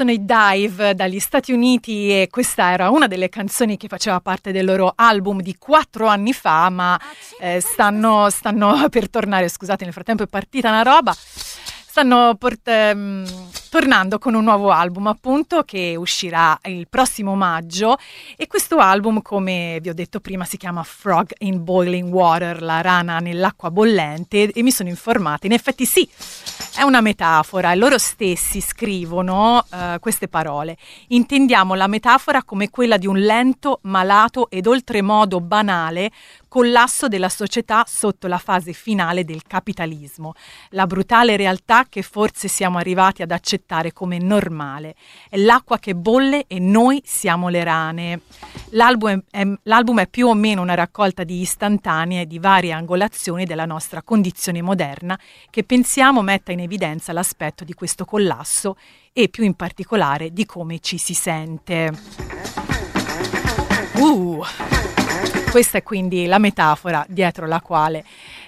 Sono 0.04 0.10
i 0.10 0.24
Dive 0.24 0.94
dagli 0.94 1.18
Stati 1.18 1.52
Uniti 1.52 2.10
e 2.10 2.28
questa 2.30 2.72
era 2.72 2.90
una 2.90 3.06
delle 3.06 3.30
canzoni 3.30 3.78
che 3.78 3.88
faceva 3.88 4.20
parte 4.20 4.52
del 4.52 4.66
loro 4.66 4.92
album 4.94 5.40
di 5.40 5.56
quattro 5.58 6.08
anni 6.08 6.34
fa, 6.34 6.68
ma 6.68 7.00
eh, 7.40 7.60
stanno, 7.60 8.28
stanno 8.28 8.88
per 8.90 9.08
tornare, 9.08 9.48
scusate, 9.48 9.84
nel 9.84 9.94
frattempo 9.94 10.22
è 10.22 10.26
partita 10.26 10.68
una 10.68 10.82
roba 10.82 11.16
stanno 11.94 12.34
port- 12.36 12.66
ehm, 12.66 13.24
tornando 13.70 14.18
con 14.18 14.34
un 14.34 14.42
nuovo 14.42 14.70
album 14.70 15.06
appunto 15.06 15.62
che 15.62 15.94
uscirà 15.96 16.58
il 16.64 16.88
prossimo 16.90 17.36
maggio. 17.36 17.98
E 18.36 18.48
questo 18.48 18.78
album 18.78 19.22
come 19.22 19.78
vi 19.80 19.90
ho 19.90 19.94
detto 19.94 20.18
prima 20.18 20.44
si 20.44 20.56
chiama 20.56 20.82
Frog 20.82 21.30
in 21.38 21.62
Boiling 21.62 22.12
Water, 22.12 22.62
la 22.62 22.80
rana 22.80 23.20
nell'acqua 23.20 23.70
bollente 23.70 24.50
e 24.50 24.62
mi 24.64 24.72
sono 24.72 24.88
informata, 24.88 25.46
in 25.46 25.52
effetti 25.52 25.86
sì, 25.86 26.08
è 26.74 26.82
una 26.82 27.00
metafora. 27.00 27.70
E 27.70 27.76
loro 27.76 27.96
stessi 27.96 28.60
scrivono 28.60 29.64
uh, 29.70 30.00
queste 30.00 30.26
parole. 30.26 30.76
Intendiamo 31.08 31.74
la 31.74 31.86
metafora 31.86 32.42
come 32.42 32.70
quella 32.70 32.96
di 32.96 33.06
un 33.06 33.18
lento, 33.18 33.78
malato 33.82 34.50
ed 34.50 34.66
oltremodo 34.66 35.40
banale 35.40 36.10
collasso 36.54 37.08
della 37.08 37.28
società 37.28 37.82
sotto 37.84 38.28
la 38.28 38.38
fase 38.38 38.72
finale 38.72 39.24
del 39.24 39.42
capitalismo, 39.44 40.34
la 40.68 40.86
brutale 40.86 41.36
realtà 41.36 41.86
che 41.88 42.02
forse 42.02 42.46
siamo 42.46 42.78
arrivati 42.78 43.22
ad 43.22 43.32
accettare 43.32 43.92
come 43.92 44.18
normale. 44.18 44.94
È 45.28 45.36
l'acqua 45.36 45.80
che 45.80 45.96
bolle 45.96 46.44
e 46.46 46.60
noi 46.60 47.02
siamo 47.04 47.48
le 47.48 47.64
rane. 47.64 48.20
L'album 48.68 49.24
è, 49.32 49.44
l'album 49.64 49.98
è 50.02 50.06
più 50.06 50.28
o 50.28 50.34
meno 50.34 50.62
una 50.62 50.74
raccolta 50.74 51.24
di 51.24 51.40
istantanee 51.40 52.24
di 52.24 52.38
varie 52.38 52.70
angolazioni 52.70 53.46
della 53.46 53.66
nostra 53.66 54.02
condizione 54.02 54.62
moderna 54.62 55.18
che 55.50 55.64
pensiamo 55.64 56.22
metta 56.22 56.52
in 56.52 56.60
evidenza 56.60 57.12
l'aspetto 57.12 57.64
di 57.64 57.74
questo 57.74 58.04
collasso 58.04 58.76
e 59.12 59.28
più 59.28 59.42
in 59.42 59.54
particolare 59.54 60.32
di 60.32 60.46
come 60.46 60.78
ci 60.78 60.98
si 60.98 61.14
sente. 61.14 61.90
Uh, 63.96 64.44
questa 65.54 65.78
è 65.78 65.84
quindi 65.84 66.26
la 66.26 66.40
metafora 66.40 67.06
dietro 67.08 67.46
la 67.46 67.60
quale 67.60 68.04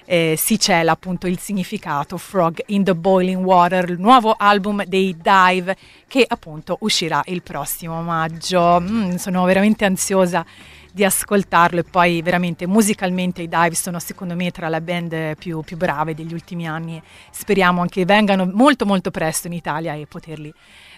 eh, 0.06 0.34
si 0.36 0.58
cela 0.58 0.90
appunto 0.90 1.28
il 1.28 1.38
significato 1.38 2.16
Frog 2.16 2.60
in 2.66 2.82
the 2.82 2.96
Boiling 2.96 3.44
Water, 3.44 3.88
il 3.90 4.00
nuovo 4.00 4.34
album 4.36 4.84
dei 4.86 5.16
Dive 5.16 5.76
che 6.08 6.24
appunto 6.26 6.78
uscirà 6.80 7.22
il 7.26 7.44
prossimo 7.44 8.02
maggio. 8.02 8.80
Mm, 8.80 9.14
sono 9.14 9.44
veramente 9.44 9.84
ansiosa 9.84 10.44
di 10.90 11.04
ascoltarlo 11.04 11.78
e 11.78 11.84
poi 11.84 12.22
veramente 12.22 12.66
musicalmente 12.66 13.40
i 13.40 13.48
Dive 13.48 13.76
sono 13.76 14.00
secondo 14.00 14.34
me 14.34 14.50
tra 14.50 14.68
le 14.68 14.80
band 14.80 15.36
più, 15.36 15.60
più 15.60 15.76
brave 15.76 16.12
degli 16.12 16.32
ultimi 16.32 16.66
anni. 16.66 17.00
Speriamo 17.30 17.82
anche 17.82 18.04
vengano 18.04 18.50
molto 18.52 18.84
molto 18.84 19.12
presto 19.12 19.46
in 19.46 19.52
Italia 19.52 19.94
e 19.94 20.06
poterli 20.08 20.52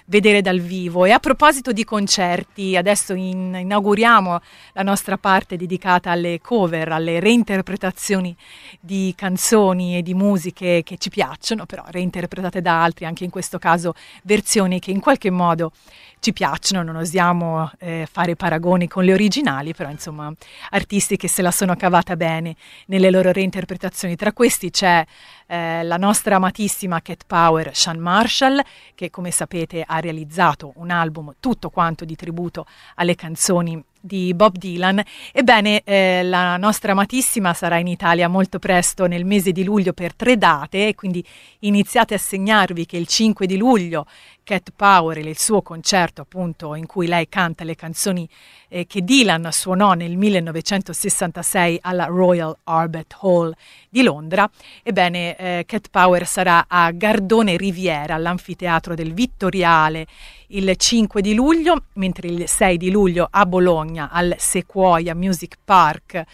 vedere 0.09 0.43
dal 0.43 0.59
vivo. 0.59 1.05
E 1.05 1.11
a 1.11 1.19
proposito 1.19 1.73
di 1.73 1.85
concerti, 1.85 2.77
adesso 2.77 3.15
in, 3.15 3.57
inauguriamo 3.61 4.41
la 4.73 4.83
nostra 4.83 5.17
parte 5.17 5.57
dedicata 5.57 6.11
alle 6.11 6.41
cover, 6.41 6.93
alle 6.93 7.21
reinterpretazioni 7.21 8.35
di 8.81 9.13
canzoni 9.17 9.97
e 9.97 10.03
di 10.03 10.15
musiche 10.15 10.83
che 10.85 10.99
ci 10.99 11.11
piacciono, 11.11 11.67
però 11.67 11.85
reinterpretate 11.87 12.61
da 12.61 12.83
altri, 12.83 13.05
anche 13.05 13.25
in 13.25 13.31
questo 13.31 13.59
caso 13.59 13.95
versioni 14.23 14.81
che 14.81 14.91
in 14.91 15.01
qualche 15.01 15.31
modo 15.31 15.73
ci 16.21 16.33
piacciono, 16.33 16.83
non 16.83 16.97
osiamo 16.97 17.71
eh, 17.79 18.07
fare 18.11 18.37
paragoni 18.37 18.89
con 18.89 19.05
le 19.05 19.13
originali, 19.13 19.75
però 19.75 19.91
insomma 19.91 20.33
artisti 20.71 21.17
che 21.17 21.29
se 21.29 21.43
la 21.43 21.51
sono 21.51 21.75
cavata 21.77 22.17
bene 22.17 22.55
nelle 22.87 23.11
loro 23.11 23.33
reinterpretazioni. 23.33 24.17
Tra 24.17 24.33
questi 24.33 24.71
c'è 24.71 25.05
eh, 25.47 25.83
la 25.83 25.97
nostra 25.97 26.37
amatissima 26.37 27.01
Cat 27.01 27.25
Power 27.27 27.75
Sean 27.75 27.99
Marshall, 27.99 28.61
che 28.95 29.11
come 29.11 29.31
sapete 29.31 29.83
ha 29.87 29.99
realizzato 29.99 30.73
un 30.77 30.91
album 30.91 31.35
tutto 31.41 31.71
quanto 31.71 32.05
di 32.05 32.17
tributo 32.17 32.67
alle 32.97 33.15
canzoni 33.15 33.83
di 34.01 34.33
Bob 34.35 34.57
Dylan. 34.57 35.03
Ebbene, 35.33 35.83
eh, 35.85 36.23
la 36.23 36.57
nostra 36.57 36.93
amatissima 36.93 37.53
sarà 37.55 37.79
in 37.79 37.87
Italia 37.89 38.29
molto 38.29 38.59
presto 38.59 39.07
nel 39.07 39.25
mese 39.25 39.53
di 39.53 39.65
luglio 39.65 39.93
per 39.93 40.15
tre 40.15 40.37
date, 40.37 40.95
quindi 40.95 41.25
iniziate 41.61 42.15
a 42.15 42.19
segnarvi 42.19 42.87
che 42.87 42.97
il 42.97 43.07
5 43.07 43.47
di 43.47 43.57
luglio 43.57 44.07
Cat 44.49 44.73
Power 44.75 45.19
il 45.19 45.37
suo 45.37 45.61
concerto 45.61 46.23
appunto 46.23 46.75
in 46.75 46.87
cui 46.87 47.07
lei 47.07 47.29
canta 47.29 47.65
le 47.65 47.75
canzoni 47.75 48.27
eh, 48.69 48.87
che 48.87 49.03
Dylan 49.03 49.51
suonò 49.53 49.93
nel 49.93 50.17
1966 50.17 51.81
alla 51.83 52.07
Royal 52.07 52.57
Albert 52.65 53.19
Hall 53.21 53.53
di 53.91 54.03
Londra. 54.03 54.51
Ebbene, 54.83 55.37
eh, 55.37 55.65
Cat 55.67 55.91
Power 55.91 56.27
sarà 56.27 56.65
a 56.67 56.91
Gardone 56.93 57.59
Riviera, 57.59 58.15
all'anfiteatro 58.15 58.95
del 58.95 59.13
Vittoriale 59.13 60.07
il 60.47 60.75
5 60.75 61.21
di 61.21 61.35
luglio, 61.35 61.83
mentre 61.97 62.29
il 62.29 62.49
6 62.49 62.79
di 62.79 62.91
luglio 62.91 63.29
a 63.31 63.45
Bologna 63.45 64.09
al 64.11 64.35
Sequoia 64.39 65.15
Music 65.15 65.59
Park 65.63 66.25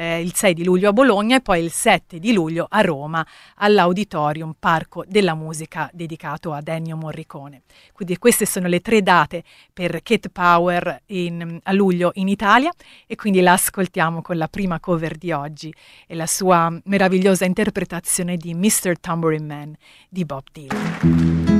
eh, 0.00 0.22
il 0.22 0.34
6 0.34 0.54
di 0.54 0.64
luglio 0.64 0.88
a 0.88 0.92
Bologna 0.94 1.36
e 1.36 1.40
poi 1.42 1.62
il 1.62 1.70
7 1.70 2.18
di 2.18 2.32
luglio 2.32 2.66
a 2.70 2.80
Roma 2.80 3.24
all'Auditorium 3.56 4.54
Parco 4.58 5.04
della 5.06 5.34
Musica 5.34 5.90
dedicato 5.92 6.54
ad 6.54 6.68
Ennio 6.68 6.96
Morricone. 6.96 7.62
Quindi 7.92 8.16
queste 8.16 8.46
sono 8.46 8.66
le 8.66 8.80
tre 8.80 9.02
date 9.02 9.44
per 9.74 10.00
Kate 10.02 10.30
Power 10.30 11.02
in, 11.06 11.60
a 11.62 11.72
luglio 11.72 12.12
in 12.14 12.28
Italia 12.28 12.72
e 13.06 13.14
quindi 13.14 13.42
la 13.42 13.52
ascoltiamo 13.52 14.22
con 14.22 14.38
la 14.38 14.48
prima 14.48 14.80
cover 14.80 15.18
di 15.18 15.32
oggi 15.32 15.72
e 16.06 16.14
la 16.14 16.26
sua 16.26 16.74
meravigliosa 16.84 17.44
interpretazione 17.44 18.38
di 18.38 18.54
Mr. 18.54 18.98
Tambourine 18.98 19.44
Man 19.44 19.74
di 20.08 20.24
Bob 20.24 20.44
Dylan. 20.50 21.59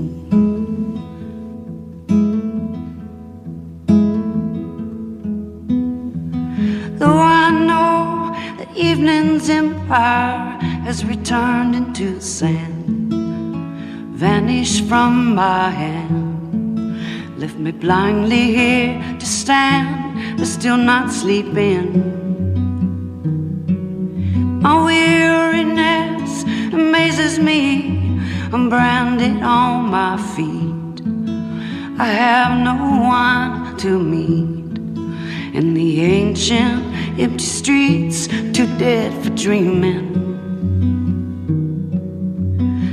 Evening's 8.81 9.47
empire 9.47 10.57
has 10.85 11.05
returned 11.05 11.75
into 11.75 12.19
sand, 12.19 13.13
vanished 14.17 14.85
from 14.85 15.35
my 15.35 15.69
hand, 15.69 17.39
left 17.39 17.57
me 17.57 17.71
blindly 17.71 18.53
here 18.55 18.99
to 19.19 19.25
stand, 19.25 20.37
but 20.37 20.47
still 20.47 20.77
not 20.77 21.11
sleeping. 21.11 21.87
My 24.61 24.83
weariness 24.83 26.43
amazes 26.73 27.37
me, 27.37 28.19
I'm 28.51 28.67
branded 28.67 29.43
on 29.43 29.91
my 29.91 30.17
feet. 30.33 30.97
I 31.99 32.07
have 32.07 32.57
no 32.57 32.75
one 33.01 33.77
to 33.77 33.99
meet 33.99 34.77
in 35.53 35.75
the 35.75 36.01
ancient 36.01 36.90
empty 37.19 37.43
streets, 37.43 38.27
too 38.27 38.67
dead 38.77 39.11
for 39.23 39.29
dreaming. 39.31 40.09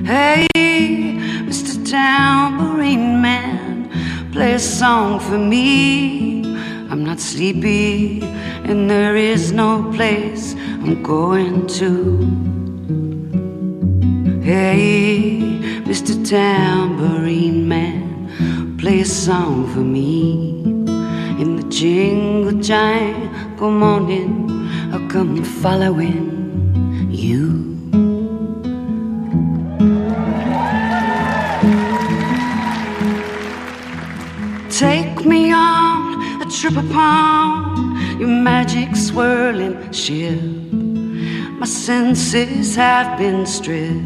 Hey, 0.04 0.46
Mr. 1.46 1.88
Tambourine 1.88 3.20
Man, 3.22 3.90
play 4.32 4.54
a 4.54 4.58
song 4.58 5.20
for 5.20 5.38
me. 5.38 6.42
I'm 6.90 7.04
not 7.04 7.20
sleepy, 7.20 8.22
and 8.64 8.90
there 8.90 9.16
is 9.16 9.52
no 9.52 9.90
place 9.92 10.54
I'm 10.54 11.02
going 11.02 11.66
to. 11.78 12.18
Hey, 14.42 15.40
Mr. 15.84 16.14
Tambourine 16.28 17.68
Man, 17.68 18.76
play 18.78 19.00
a 19.00 19.04
song 19.04 19.72
for 19.72 19.80
me 19.80 20.62
in 21.40 21.56
the 21.56 21.68
jingle 21.68 22.60
jangle 22.60 23.37
Good 23.58 23.72
morning, 23.72 24.48
I'll 24.92 25.08
come 25.08 25.42
following 25.42 27.08
you. 27.10 27.74
Take 34.70 35.24
me 35.26 35.50
on 35.50 36.40
a 36.40 36.48
trip 36.48 36.76
upon 36.76 38.20
your 38.20 38.28
magic 38.28 38.94
swirling 38.94 39.90
ship. 39.90 40.40
My 41.58 41.66
senses 41.66 42.76
have 42.76 43.18
been 43.18 43.44
stripped. 43.44 44.00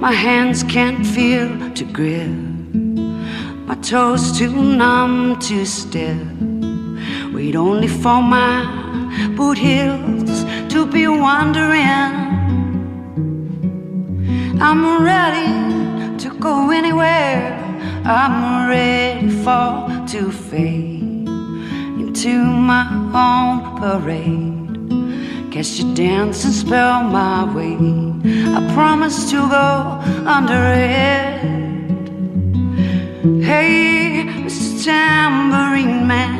My 0.00 0.12
hands 0.12 0.62
can't 0.62 1.06
feel 1.06 1.70
to 1.74 1.84
grip. 1.84 2.30
My 3.68 3.74
toes 3.82 4.38
too 4.38 4.50
numb 4.50 5.38
to 5.40 5.66
step. 5.66 6.49
Only 7.40 7.88
for 7.88 8.20
my 8.22 8.54
boot 9.34 9.56
heels 9.56 10.44
to 10.72 10.86
be 10.86 11.08
wandering. 11.08 12.12
I'm 14.60 15.02
ready 15.02 16.18
to 16.18 16.28
go 16.38 16.70
anywhere. 16.70 17.56
I'm 18.04 18.68
ready 18.68 19.30
for 19.30 19.88
to 20.08 20.30
fade 20.30 21.26
into 22.02 22.44
my 22.44 22.86
own 23.14 23.80
parade. 23.80 25.50
Catch 25.50 25.80
you 25.80 25.94
dance 25.94 26.44
and 26.44 26.52
spell 26.52 27.02
my 27.02 27.52
way. 27.54 27.76
I 28.54 28.70
promise 28.74 29.30
to 29.30 29.48
go 29.48 29.98
under 30.28 30.62
it. 30.74 31.40
Hey, 33.42 34.24
Mr. 34.44 34.84
Tambourine 34.84 36.06
Man, 36.06 36.39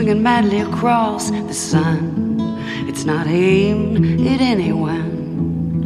Swinging 0.00 0.22
madly 0.22 0.60
across 0.60 1.30
the 1.30 1.52
sun, 1.52 2.38
it's 2.88 3.04
not 3.04 3.26
aimed 3.26 4.18
at 4.26 4.40
anyone 4.40 5.84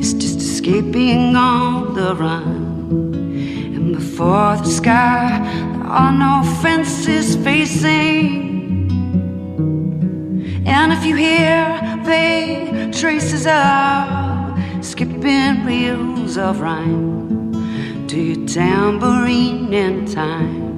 it's 0.00 0.14
just 0.14 0.38
escaping 0.38 1.36
on 1.36 1.94
the 1.94 2.16
run. 2.16 2.90
And 3.76 3.94
before 3.94 4.56
the 4.56 4.64
sky, 4.64 5.38
there 5.74 5.86
are 5.86 6.10
no 6.10 6.42
fences 6.60 7.36
facing. 7.36 8.90
And 10.66 10.92
if 10.92 11.04
you 11.04 11.14
hear 11.14 12.00
vague 12.02 12.92
traces 12.92 13.46
of 13.46 14.84
skipping 14.84 15.64
reels 15.64 16.36
of 16.36 16.60
rhyme 16.60 17.52
to 18.08 18.20
your 18.20 18.44
tambourine 18.48 19.72
in 19.72 20.04
time, 20.06 20.72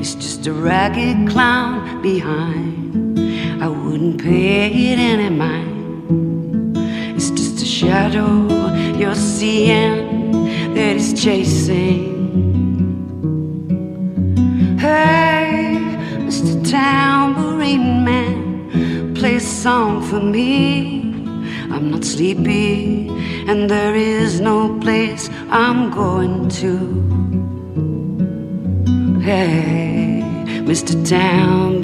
it's 0.00 0.14
just 0.14 0.46
a 0.46 0.52
ragged 0.52 1.28
clown 1.28 1.87
behind. 2.02 3.18
I 3.62 3.68
wouldn't 3.68 4.22
pay 4.22 4.92
it 4.92 4.98
any 4.98 5.30
mind. 5.30 6.76
It's 7.16 7.30
just 7.30 7.62
a 7.62 7.66
shadow 7.66 8.48
you're 8.96 9.14
seeing 9.14 10.32
that 10.74 10.96
is 10.96 11.12
chasing. 11.20 12.16
Hey, 14.78 15.78
Mr. 16.26 16.70
Tambourine 16.70 18.04
Man, 18.04 19.14
play 19.14 19.36
a 19.36 19.40
song 19.40 20.02
for 20.02 20.20
me. 20.20 21.00
I'm 21.70 21.90
not 21.90 22.04
sleepy, 22.04 23.08
and 23.48 23.68
there 23.68 23.94
is 23.94 24.40
no 24.40 24.78
place 24.80 25.28
I'm 25.50 25.90
going 25.90 26.48
to. 26.60 26.72
Hey, 29.20 30.22
Mr. 30.64 30.94
Man, 31.10 31.77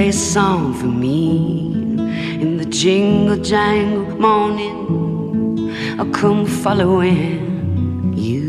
play 0.00 0.08
a 0.08 0.12
song 0.12 0.72
for 0.72 0.86
me 0.86 1.36
in 2.40 2.56
the 2.56 2.64
jingle 2.64 3.36
jangle 3.36 4.18
morning 4.18 4.78
I'll 6.00 6.10
come 6.10 6.46
following 6.46 8.14
you. 8.16 8.48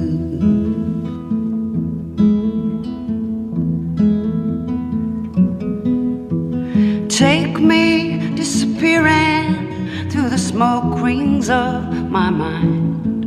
Take 7.10 7.60
me 7.60 8.34
disappearing 8.36 10.10
through 10.10 10.30
the 10.30 10.38
smoke 10.38 11.02
rings 11.02 11.50
of 11.50 12.10
my 12.10 12.30
mind, 12.30 13.26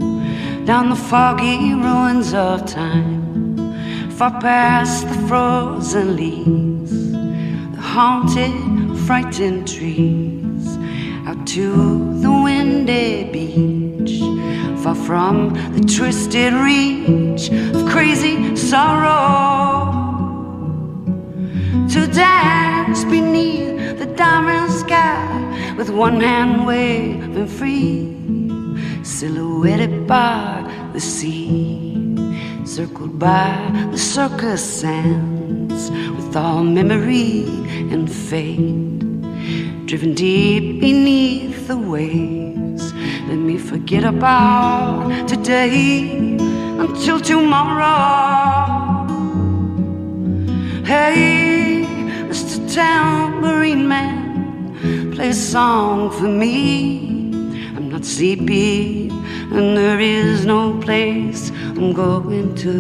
down 0.66 0.88
the 0.88 0.96
foggy 1.10 1.74
ruins 1.74 2.32
of 2.32 2.64
time, 2.64 4.10
far 4.12 4.40
past 4.40 5.07
the 5.11 5.18
frozen 5.28 6.16
leaves, 6.16 7.13
haunted, 7.95 8.53
frightened 9.07 9.68
trees, 9.68 10.66
out 11.28 11.47
to 11.47 11.68
the 12.20 12.28
windy 12.28 13.30
beach 13.30 14.18
far 14.82 14.97
from 14.97 15.55
the 15.76 15.84
twisted 15.97 16.53
reach 16.55 17.51
of 17.72 17.88
crazy 17.88 18.57
sorrow. 18.57 19.92
To 21.92 22.09
dance 22.09 23.05
beneath 23.05 24.01
the 24.01 24.07
diamond 24.07 24.72
sky 24.72 25.74
with 25.78 25.90
one 25.90 26.20
hand 26.20 26.66
waving 26.66 27.47
free, 27.47 29.05
silhouetted 29.05 30.09
by 30.09 30.68
the 30.92 31.01
sea, 31.01 32.16
circled 32.64 33.20
by 33.20 33.55
the 33.92 33.99
circus 33.99 34.64
sands 34.80 35.34
all 36.37 36.64
memory 36.64 37.45
and 37.93 38.11
fate, 38.11 38.99
driven 39.87 40.14
deep 40.14 40.80
beneath 40.80 41.68
the 41.68 41.76
waves 41.76 42.55
let 43.26 43.39
me 43.39 43.57
forget 43.57 44.05
about 44.05 45.26
today 45.26 46.37
until 46.78 47.18
tomorrow. 47.18 47.87
Hey, 50.85 51.87
Mr. 52.28 52.72
Tambourine 52.72 53.89
Man, 53.89 55.11
play 55.14 55.30
a 55.30 55.35
song 55.35 56.11
for 56.11 56.28
me. 56.28 57.32
I'm 57.74 57.89
not 57.91 58.05
sleepy, 58.05 59.09
and 59.09 59.76
there 59.76 59.99
is 59.99 60.45
no 60.45 60.78
place 60.80 61.51
I'm 61.51 61.95
going 61.95 62.55
to. 62.57 62.70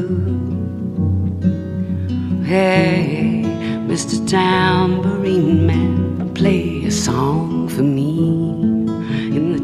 Hey, 2.44 3.33
Mr. 3.94 4.28
Tambourine 4.28 5.66
Man, 5.66 6.34
play 6.34 6.84
a 6.86 6.90
song 6.90 7.68
for 7.68 7.82
me 7.82 8.54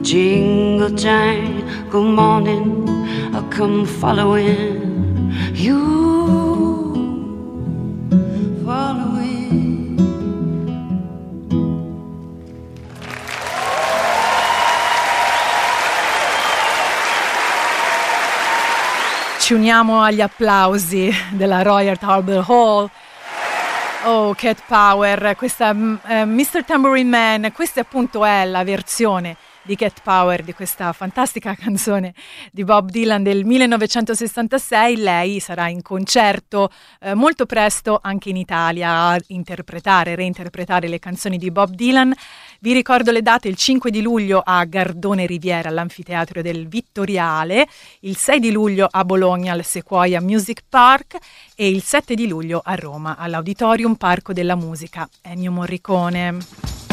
jingle 0.03 0.91
jangle 0.91 2.05
morning, 2.05 2.89
I'll 3.35 3.49
come 3.51 3.85
following 3.85 5.33
you. 5.55 5.78
Following. 8.64 9.99
Ci 19.39 19.55
uniamo 19.55 20.01
agli 20.03 20.20
applausi 20.20 21.12
della 21.31 21.62
Royal 21.62 21.97
Albert 22.01 22.49
Hall. 22.49 22.91
Oh, 24.05 24.32
Cat 24.34 24.62
Power, 24.66 25.34
questa 25.36 25.72
uh, 25.72 25.98
eh, 26.07 26.24
Mr. 26.24 26.64
Tambourine 26.64 27.09
Man, 27.09 27.53
questa 27.53 27.82
appunto 27.82 28.24
è 28.24 28.46
la 28.46 28.64
versione 28.64 29.36
di 29.62 29.74
Get 29.74 30.01
Power, 30.03 30.42
di 30.42 30.55
questa 30.55 30.92
fantastica 30.94 31.55
canzone 31.59 32.14
di 32.51 32.64
Bob 32.64 32.88
Dylan 32.88 33.22
del 33.22 33.44
1966. 33.44 34.96
Lei 34.96 35.38
sarà 35.38 35.68
in 35.68 35.82
concerto 35.82 36.70
eh, 37.01 37.14
molto 37.14 37.44
presto 37.44 37.98
anche 38.03 38.30
in 38.30 38.36
Italia 38.36 39.09
a 39.09 39.18
interpretare, 39.28 40.14
reinterpretare 40.14 40.88
le 40.88 40.98
canzoni 40.98 41.36
di 41.36 41.51
Bob 41.51 41.74
Dylan. 41.74 42.14
Vi 42.62 42.74
ricordo 42.74 43.11
le 43.11 43.22
date, 43.22 43.48
il 43.48 43.56
5 43.56 43.90
di 43.90 44.02
luglio 44.02 44.42
a 44.44 44.62
Gardone 44.66 45.24
Riviera 45.24 45.70
all'Anfiteatro 45.70 46.42
del 46.42 46.68
Vittoriale, 46.68 47.66
il 48.00 48.18
6 48.18 48.38
di 48.38 48.50
luglio 48.50 48.86
a 48.90 49.02
Bologna 49.02 49.54
al 49.54 49.64
Sequoia 49.64 50.20
Music 50.20 50.64
Park 50.68 51.16
e 51.54 51.70
il 51.70 51.82
7 51.82 52.14
di 52.14 52.28
luglio 52.28 52.61
a 52.62 52.74
Roma 52.74 53.16
all'Auditorium 53.16 53.94
Parco 53.94 54.34
della 54.34 54.56
Musica 54.56 55.08
Ennio 55.22 55.52
Morricone. 55.52 56.89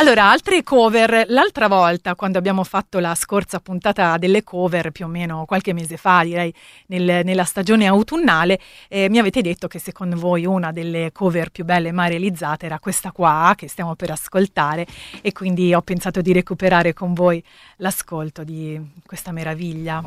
Allora, 0.00 0.30
altre 0.30 0.62
cover. 0.62 1.24
L'altra 1.26 1.66
volta, 1.66 2.14
quando 2.14 2.38
abbiamo 2.38 2.62
fatto 2.62 3.00
la 3.00 3.16
scorsa 3.16 3.58
puntata 3.58 4.16
delle 4.16 4.44
cover, 4.44 4.92
più 4.92 5.06
o 5.06 5.08
meno 5.08 5.44
qualche 5.44 5.72
mese 5.72 5.96
fa, 5.96 6.22
direi 6.22 6.54
nel, 6.86 7.24
nella 7.24 7.42
stagione 7.42 7.84
autunnale, 7.86 8.60
eh, 8.86 9.08
mi 9.10 9.18
avete 9.18 9.42
detto 9.42 9.66
che 9.66 9.80
secondo 9.80 10.16
voi 10.16 10.46
una 10.46 10.70
delle 10.70 11.10
cover 11.12 11.50
più 11.50 11.64
belle 11.64 11.90
mai 11.90 12.10
realizzate 12.10 12.66
era 12.66 12.78
questa 12.78 13.10
qua, 13.10 13.54
che 13.56 13.68
stiamo 13.68 13.96
per 13.96 14.12
ascoltare, 14.12 14.86
e 15.20 15.32
quindi 15.32 15.74
ho 15.74 15.82
pensato 15.82 16.20
di 16.20 16.32
recuperare 16.32 16.92
con 16.94 17.12
voi 17.12 17.42
l'ascolto 17.78 18.44
di 18.44 18.80
questa 19.04 19.32
meraviglia. 19.32 20.04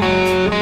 broken 0.00 0.59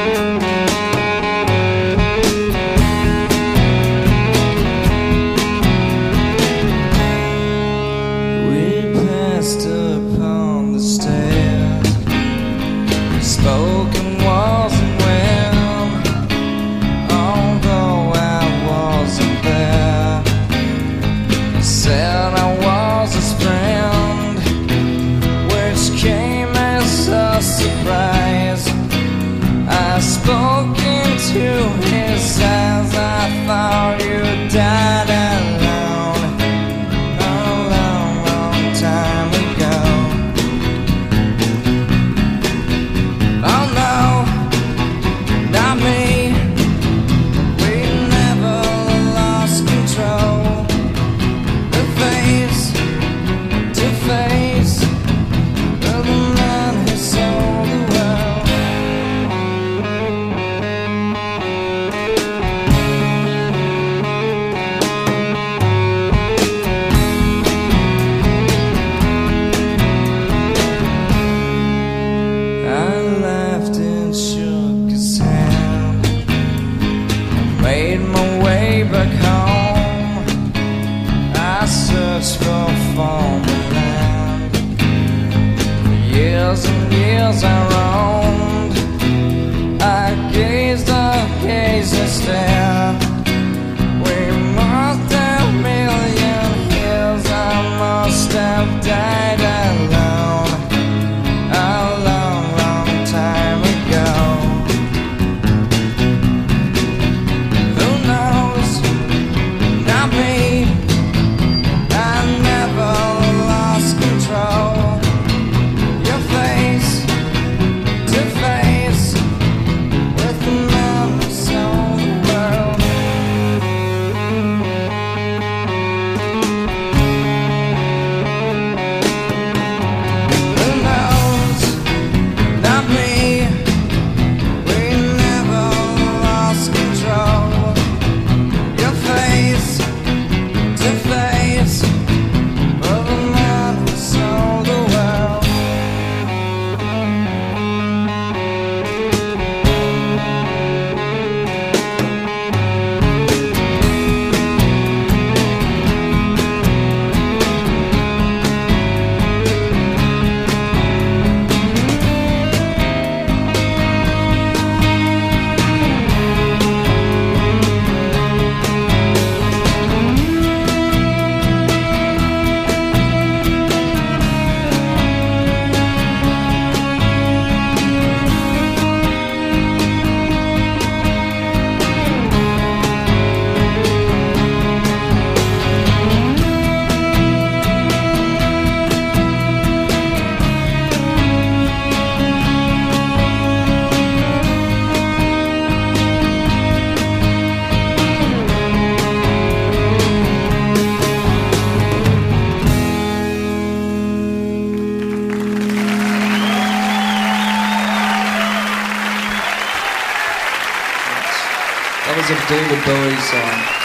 Song. 213.21 213.79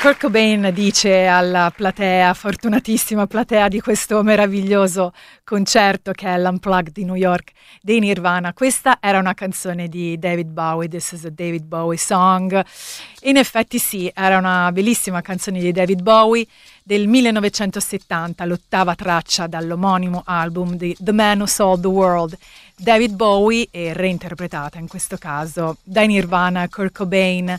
Kurt 0.00 0.20
Cobain 0.20 0.70
dice 0.72 1.26
alla 1.26 1.72
platea, 1.74 2.32
fortunatissima 2.32 3.26
platea 3.26 3.66
di 3.66 3.80
questo 3.80 4.22
meraviglioso 4.22 5.12
concerto 5.42 6.12
che 6.12 6.28
è 6.28 6.38
l'Unplugged 6.38 6.92
di 6.92 7.04
New 7.04 7.16
York 7.16 7.50
dei 7.82 7.98
Nirvana. 7.98 8.52
Questa 8.52 8.98
era 9.00 9.18
una 9.18 9.34
canzone 9.34 9.88
di 9.88 10.16
David 10.16 10.50
Bowie, 10.50 10.88
This 10.88 11.12
is 11.12 11.24
a 11.24 11.30
David 11.30 11.64
Bowie 11.64 11.98
song. 11.98 12.64
In 13.22 13.36
effetti 13.36 13.80
sì, 13.80 14.08
era 14.14 14.38
una 14.38 14.70
bellissima 14.70 15.20
canzone 15.20 15.58
di 15.58 15.72
David 15.72 16.00
Bowie 16.00 16.46
del 16.84 17.08
1970, 17.08 18.44
l'ottava 18.44 18.94
traccia 18.94 19.48
dall'omonimo 19.48 20.22
album 20.24 20.76
di 20.76 20.96
The 20.98 21.12
Man 21.12 21.40
Who 21.40 21.46
Sold 21.46 21.80
the 21.82 21.88
World. 21.88 22.38
David 22.78 23.14
Bowie 23.14 23.68
e 23.70 23.92
reinterpretata 23.92 24.78
in 24.78 24.86
questo 24.86 25.16
caso 25.16 25.78
dai 25.82 26.06
Nirvana, 26.06 26.68
Kurt 26.68 26.92
Cobain 26.94 27.58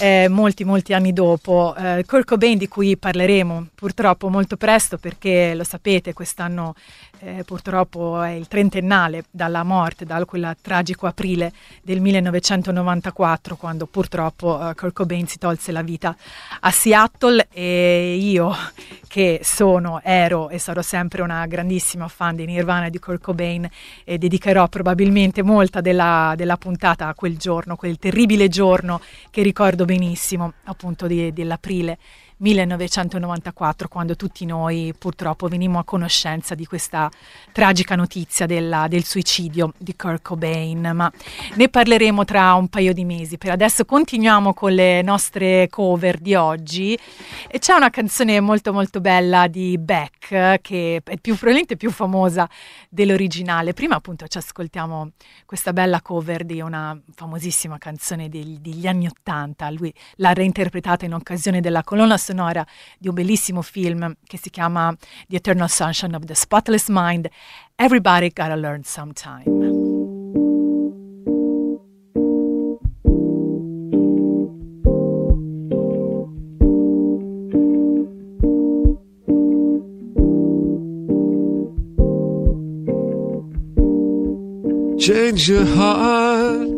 eh, 0.00 0.28
molti 0.28 0.64
molti 0.64 0.92
anni 0.92 1.12
dopo. 1.12 1.74
Eh, 1.76 2.04
Kurt 2.06 2.26
Cobain 2.26 2.58
di 2.58 2.68
cui 2.68 2.96
parleremo 2.96 3.68
purtroppo 3.74 4.28
molto 4.28 4.56
presto 4.56 4.98
perché 4.98 5.54
lo 5.54 5.64
sapete 5.64 6.12
quest'anno 6.12 6.74
eh, 7.20 7.44
purtroppo 7.44 8.20
è 8.22 8.30
il 8.30 8.48
trentennale 8.48 9.24
dalla 9.30 9.62
morte, 9.62 10.04
da 10.04 10.24
quel 10.24 10.56
tragico 10.60 11.06
aprile 11.06 11.52
del 11.82 12.00
1994 12.00 13.56
quando 13.56 13.86
purtroppo 13.86 14.70
eh, 14.70 14.74
Kurt 14.74 14.92
Cobain 14.92 15.26
si 15.26 15.38
tolse 15.38 15.72
la 15.72 15.82
vita 15.82 16.16
a 16.60 16.70
Seattle 16.70 17.48
e 17.52 18.16
io 18.20 18.54
che 19.06 19.40
sono, 19.42 20.00
ero 20.02 20.48
e 20.48 20.58
sarò 20.58 20.82
sempre 20.82 21.22
una 21.22 21.46
grandissima 21.46 22.08
fan 22.08 22.36
di 22.36 22.46
Nirvana 22.46 22.86
e 22.86 22.90
di 22.90 22.98
Kurt 22.98 23.20
Cobain 23.20 23.68
e 24.04 24.18
dedicherò 24.18 24.68
probabilmente 24.68 25.42
molta 25.42 25.80
della, 25.80 26.34
della 26.36 26.56
puntata 26.56 27.08
a 27.08 27.14
quel 27.14 27.36
giorno, 27.36 27.76
quel 27.76 27.98
terribile 27.98 28.48
giorno 28.48 29.00
che 29.30 29.42
ricordo 29.42 29.84
benissimo 29.84 30.52
appunto 30.64 31.06
di, 31.06 31.32
dell'aprile 31.32 31.98
1994 32.40 33.88
quando 33.88 34.16
tutti 34.16 34.46
noi 34.46 34.94
purtroppo 34.98 35.46
venimmo 35.48 35.78
a 35.78 35.84
conoscenza 35.84 36.54
di 36.54 36.64
questa 36.64 37.10
tragica 37.52 37.96
notizia 37.96 38.46
della, 38.46 38.88
del 38.88 39.04
suicidio 39.04 39.72
di 39.76 39.94
Kurt 39.94 40.22
Cobain, 40.22 40.90
ma 40.94 41.10
ne 41.54 41.68
parleremo 41.68 42.24
tra 42.24 42.54
un 42.54 42.68
paio 42.68 42.92
di 42.92 43.04
mesi. 43.04 43.36
Per 43.36 43.50
adesso 43.50 43.84
continuiamo 43.84 44.54
con 44.54 44.72
le 44.72 45.02
nostre 45.02 45.68
cover 45.68 46.18
di 46.18 46.34
oggi 46.34 46.98
e 47.48 47.58
c'è 47.58 47.74
una 47.74 47.90
canzone 47.90 48.40
molto 48.40 48.72
molto 48.72 49.00
bella 49.00 49.46
di 49.46 49.76
Beck 49.78 50.60
che 50.62 51.02
è 51.04 51.18
più, 51.18 51.34
probabilmente 51.34 51.76
più 51.76 51.90
famosa 51.90 52.48
dell'originale. 52.88 53.74
Prima 53.74 53.96
appunto 53.96 54.26
ci 54.26 54.38
ascoltiamo 54.38 55.10
questa 55.44 55.72
bella 55.72 56.00
cover 56.00 56.44
di 56.44 56.60
una 56.60 56.98
famosissima 57.14 57.76
canzone 57.78 58.28
degli, 58.28 58.58
degli 58.58 58.86
anni 58.86 59.06
Ottanta, 59.06 59.68
lui 59.70 59.92
l'ha 60.16 60.32
reinterpretata 60.32 61.04
in 61.04 61.14
occasione 61.14 61.60
della 61.60 61.84
colonna 61.84 62.16
di 62.98 63.08
un 63.08 63.14
bellissimo 63.14 63.62
film 63.62 64.14
che 64.24 64.38
si 64.38 64.50
chiama 64.50 64.94
The 65.28 65.36
Eternal 65.36 65.68
Sunshine 65.68 66.14
of 66.14 66.24
the 66.24 66.34
Spotless 66.34 66.88
Mind. 66.88 67.28
Everybody 67.76 68.30
gotta 68.32 68.56
learn 68.56 68.82
sometime. 68.84 69.88
Change 85.00 85.48
your 85.48 85.64
heart. 85.64 86.68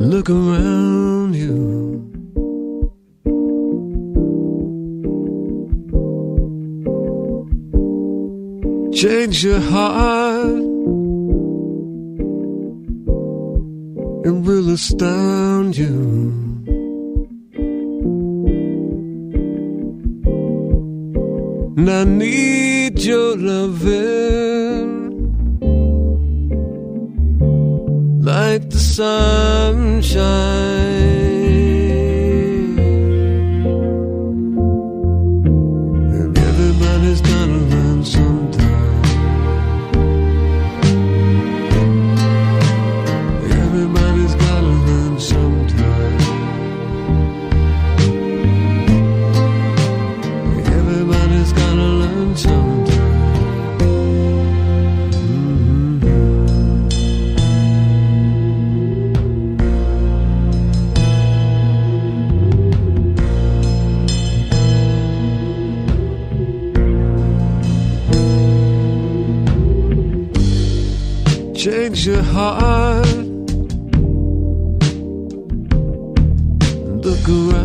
Look 0.00 0.30
around 0.30 0.93
Change 9.04 9.44
your 9.44 9.60
heart. 9.60 10.64
It 14.24 14.34
will 14.46 14.70
astound 14.70 15.76
you. 15.76 16.32
And 21.76 21.90
I 21.90 22.04
need 22.04 22.98
your 22.98 23.36
loving 23.36 24.94
like 28.22 28.70
the 28.70 28.78
sunshine. 28.78 30.14
change 71.64 72.06
your 72.06 72.22
heart. 72.22 73.06
Look 77.04 77.28
around. 77.28 77.63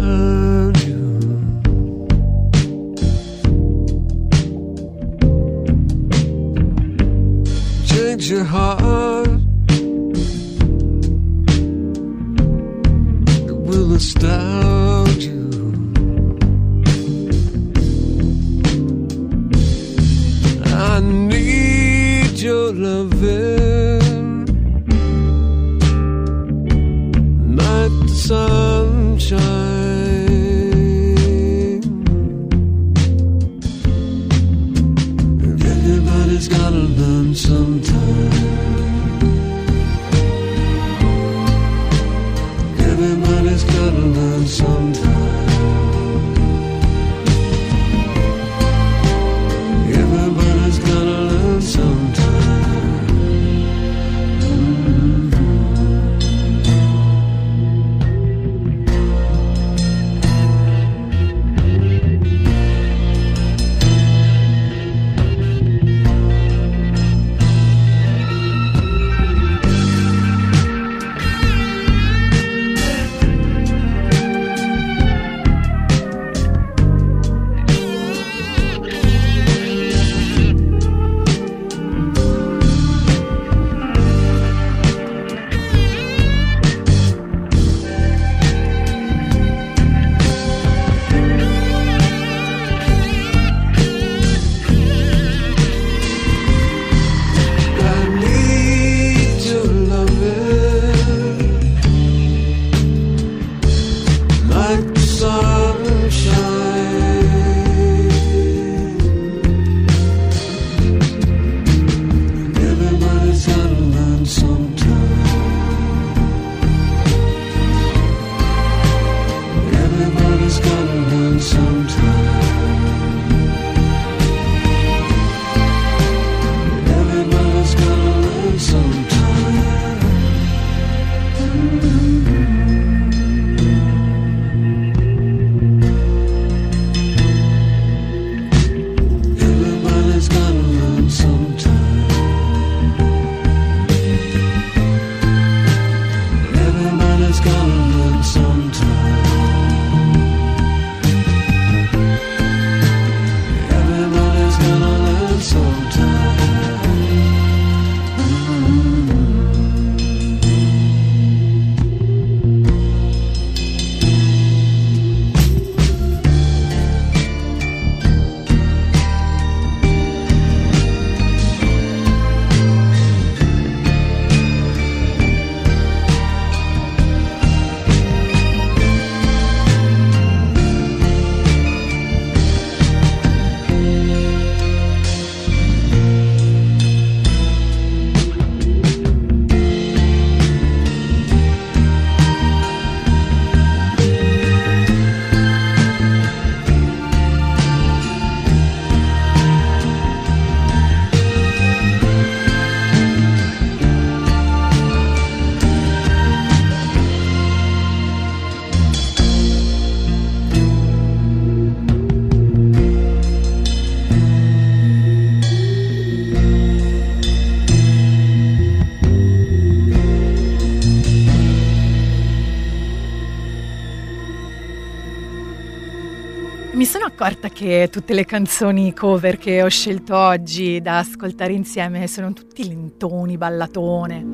Accorta 227.30 227.50
che 227.50 227.90
tutte 227.92 228.16
le 228.16 228.26
canzoni 228.26 228.92
cover 228.92 229.38
che 229.38 229.62
ho 229.62 229.68
scelto 229.68 230.18
oggi 230.18 230.82
da 230.82 230.98
ascoltare 230.98 231.54
insieme 231.54 232.08
sono 232.08 232.34
tutti 232.34 232.68
lentoni, 232.68 233.38
ballatone. 233.38 234.26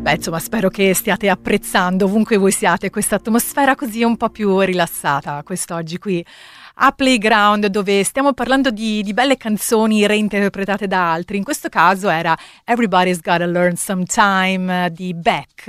Beh, 0.00 0.14
insomma, 0.14 0.38
spero 0.38 0.68
che 0.68 0.94
stiate 0.94 1.28
apprezzando 1.28 2.04
ovunque 2.04 2.36
voi 2.36 2.52
siate 2.52 2.90
questa 2.90 3.16
atmosfera 3.16 3.74
così 3.74 4.04
un 4.04 4.16
po' 4.16 4.30
più 4.30 4.60
rilassata 4.60 5.42
quest'oggi 5.42 5.98
qui 5.98 6.24
a 6.82 6.92
Playground 6.92 7.66
dove 7.66 8.04
stiamo 8.04 8.32
parlando 8.32 8.70
di, 8.70 9.02
di, 9.02 9.12
belle 9.12 9.36
canzoni 9.36 10.06
reinterpretate 10.06 10.86
da 10.86 11.12
altri. 11.12 11.36
In 11.36 11.44
questo 11.44 11.68
caso 11.68 12.08
era 12.08 12.36
Everybody's 12.64 13.20
Gotta 13.20 13.44
Learn 13.44 13.76
Sometime 13.76 14.90
di 14.92 15.12
Beck, 15.12 15.66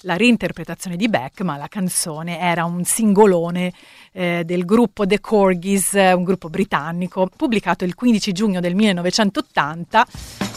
la 0.00 0.16
reinterpretazione 0.16 0.96
di 0.96 1.08
Beck, 1.08 1.42
ma 1.42 1.56
la 1.56 1.68
canzone 1.68 2.40
era 2.40 2.64
un 2.64 2.82
singolone 2.82 3.72
eh, 4.12 4.42
del 4.44 4.64
gruppo 4.64 5.06
The 5.06 5.20
Corgis, 5.20 5.92
un 5.92 6.24
gruppo 6.24 6.48
britannico, 6.48 7.28
pubblicato 7.34 7.84
il 7.84 7.94
15 7.94 8.32
giugno 8.32 8.60
del 8.60 8.74
1980. 8.74 10.06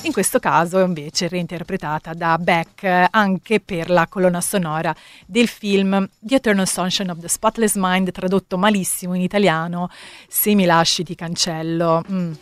In 0.04 0.12
questo 0.12 0.39
caso 0.39 0.80
invece 0.80 1.30
reinterpretata 1.30 2.14
da 2.14 2.38
Beck 2.38 3.08
anche 3.10 3.62
per 3.62 3.89
la 3.89 4.08
colonna 4.08 4.41
sonora 4.41 4.93
del 5.26 5.47
film 5.47 6.08
The 6.20 6.36
Eternal 6.36 6.68
Sunshine 6.68 7.12
of 7.12 7.20
the 7.20 7.30
Spotless 7.30 7.76
Mind, 7.76 8.12
tradotto 8.12 8.58
malissimo 8.58 9.14
in 9.14 9.22
italiano, 9.22 9.89
Se 10.28 10.54
mi 10.56 10.66
lasci 10.66 11.04
ti 11.04 11.16
cancello. 11.16 12.04
Mm. 12.12 12.34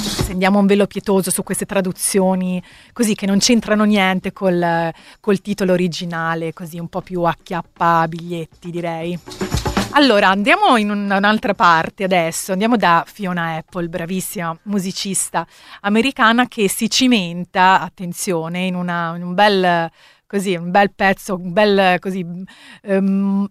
Stendiamo 0.00 0.58
un 0.58 0.66
velo 0.66 0.86
pietoso 0.86 1.30
su 1.30 1.42
queste 1.42 1.66
traduzioni 1.66 2.62
così 2.92 3.14
che 3.14 3.26
non 3.26 3.38
c'entrano 3.38 3.84
niente 3.84 4.32
col, 4.32 4.90
col 5.20 5.40
titolo 5.40 5.72
originale, 5.72 6.52
così 6.52 6.78
un 6.78 6.88
po' 6.88 7.02
più 7.02 7.22
acchiappa 7.22 8.06
biglietti 8.08 8.70
direi. 8.70 9.18
Allora, 9.92 10.28
andiamo 10.28 10.76
in 10.76 10.88
un- 10.90 11.10
un'altra 11.10 11.52
parte 11.54 12.04
adesso, 12.04 12.52
andiamo 12.52 12.76
da 12.76 13.04
Fiona 13.06 13.56
Apple, 13.56 13.88
bravissima 13.88 14.56
musicista 14.64 15.44
americana 15.80 16.46
che 16.46 16.68
si 16.68 16.88
cimenta, 16.88 17.80
attenzione, 17.80 18.60
in, 18.66 18.76
una- 18.76 19.14
in 19.16 19.22
un 19.24 19.34
bel 19.34 19.90
così, 20.26 20.54
un 20.54 20.70
bel 20.70 20.92
pezzo, 20.94 21.34
un 21.34 21.52
bel 21.52 21.98
così, 21.98 22.24
mm, 22.24 23.44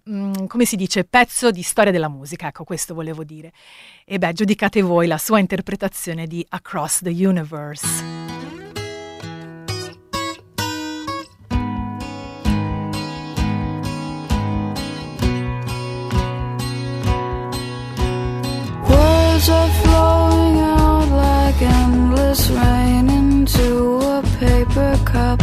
come 0.48 0.66
si 0.66 0.78
dice, 0.78 1.04
pezzo 1.04 1.52
di 1.52 1.62
storia 1.62 1.92
della 1.92 2.08
musica, 2.08 2.48
ecco, 2.48 2.64
questo 2.64 2.94
volevo 2.94 3.26
dire. 3.26 3.52
E 4.06 4.18
beh, 4.18 4.32
giudicate 4.32 4.82
voi 4.82 5.08
la 5.08 5.18
sua 5.18 5.40
interpretazione 5.40 6.26
di 6.26 6.44
Across 6.48 7.02
the 7.04 7.10
Universe. 7.28 8.69
Into 23.70 24.00
a 24.00 24.22
paper 24.40 24.98
cup. 25.06 25.40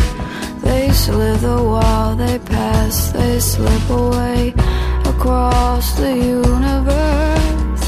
They 0.60 0.90
slither 0.90 1.62
while 1.62 2.16
they 2.16 2.38
pass, 2.38 3.12
they 3.12 3.38
slip 3.38 3.88
away 3.90 4.54
across 5.04 5.92
the 5.96 6.14
universe. 6.16 7.84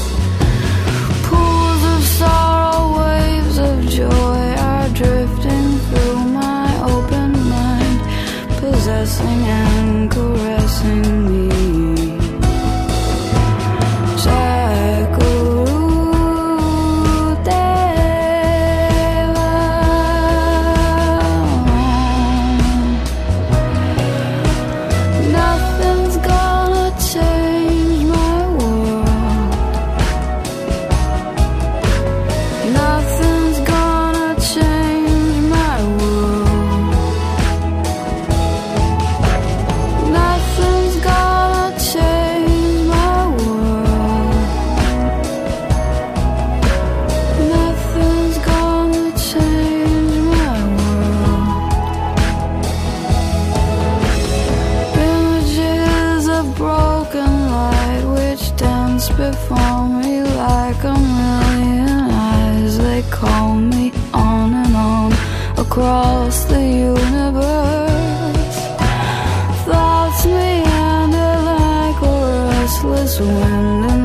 Pools 1.27 1.83
of 1.95 2.03
sorrow, 2.19 2.99
waves 2.99 3.57
of 3.57 3.77
joy 3.89 4.43
are 4.69 4.89
drifting 4.89 5.69
through 5.87 6.19
my 6.41 6.67
open 6.93 7.31
mind, 7.49 7.99
possessing 8.59 9.41
and 9.61 10.11
caressing 10.11 11.03
me. 11.29 11.48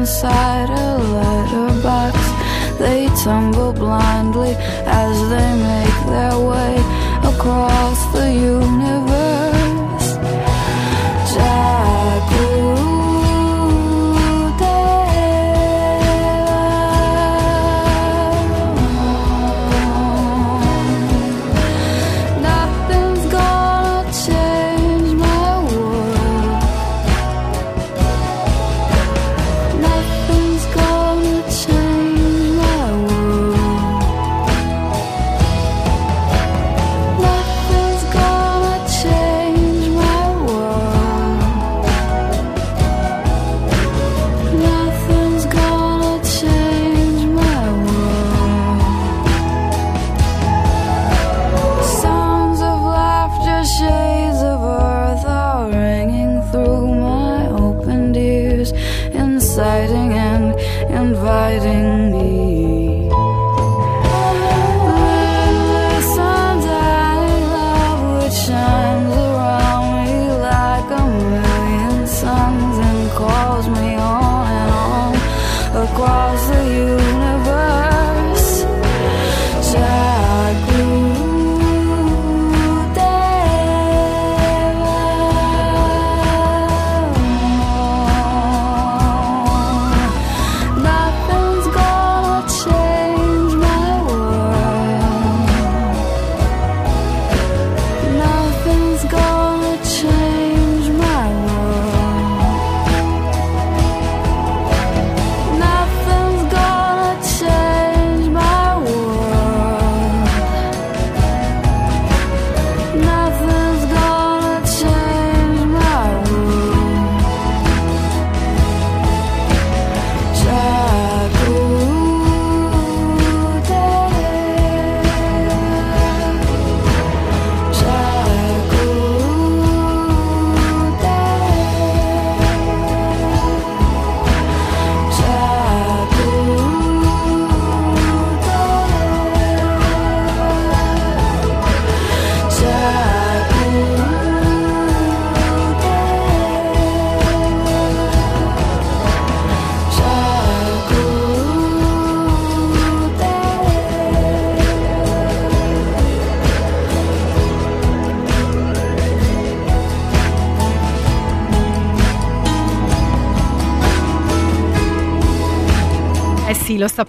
Inside 0.05 0.69
a 0.69 0.99
letterbox. 1.17 2.15
They 2.79 3.07
tumble 3.25 3.73
blindly 3.73 4.55
as 4.85 5.17
they 5.33 5.51
make 5.71 5.99
their 6.13 6.39
way 6.51 6.75
across 7.33 8.13
the 8.13 8.31
universe. 8.31 8.64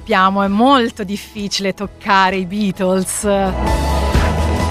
Sappiamo, 0.05 0.43
è 0.43 0.47
molto 0.47 1.03
difficile 1.03 1.73
toccare 1.73 2.35
i 2.35 2.45
Beatles. 2.45 3.84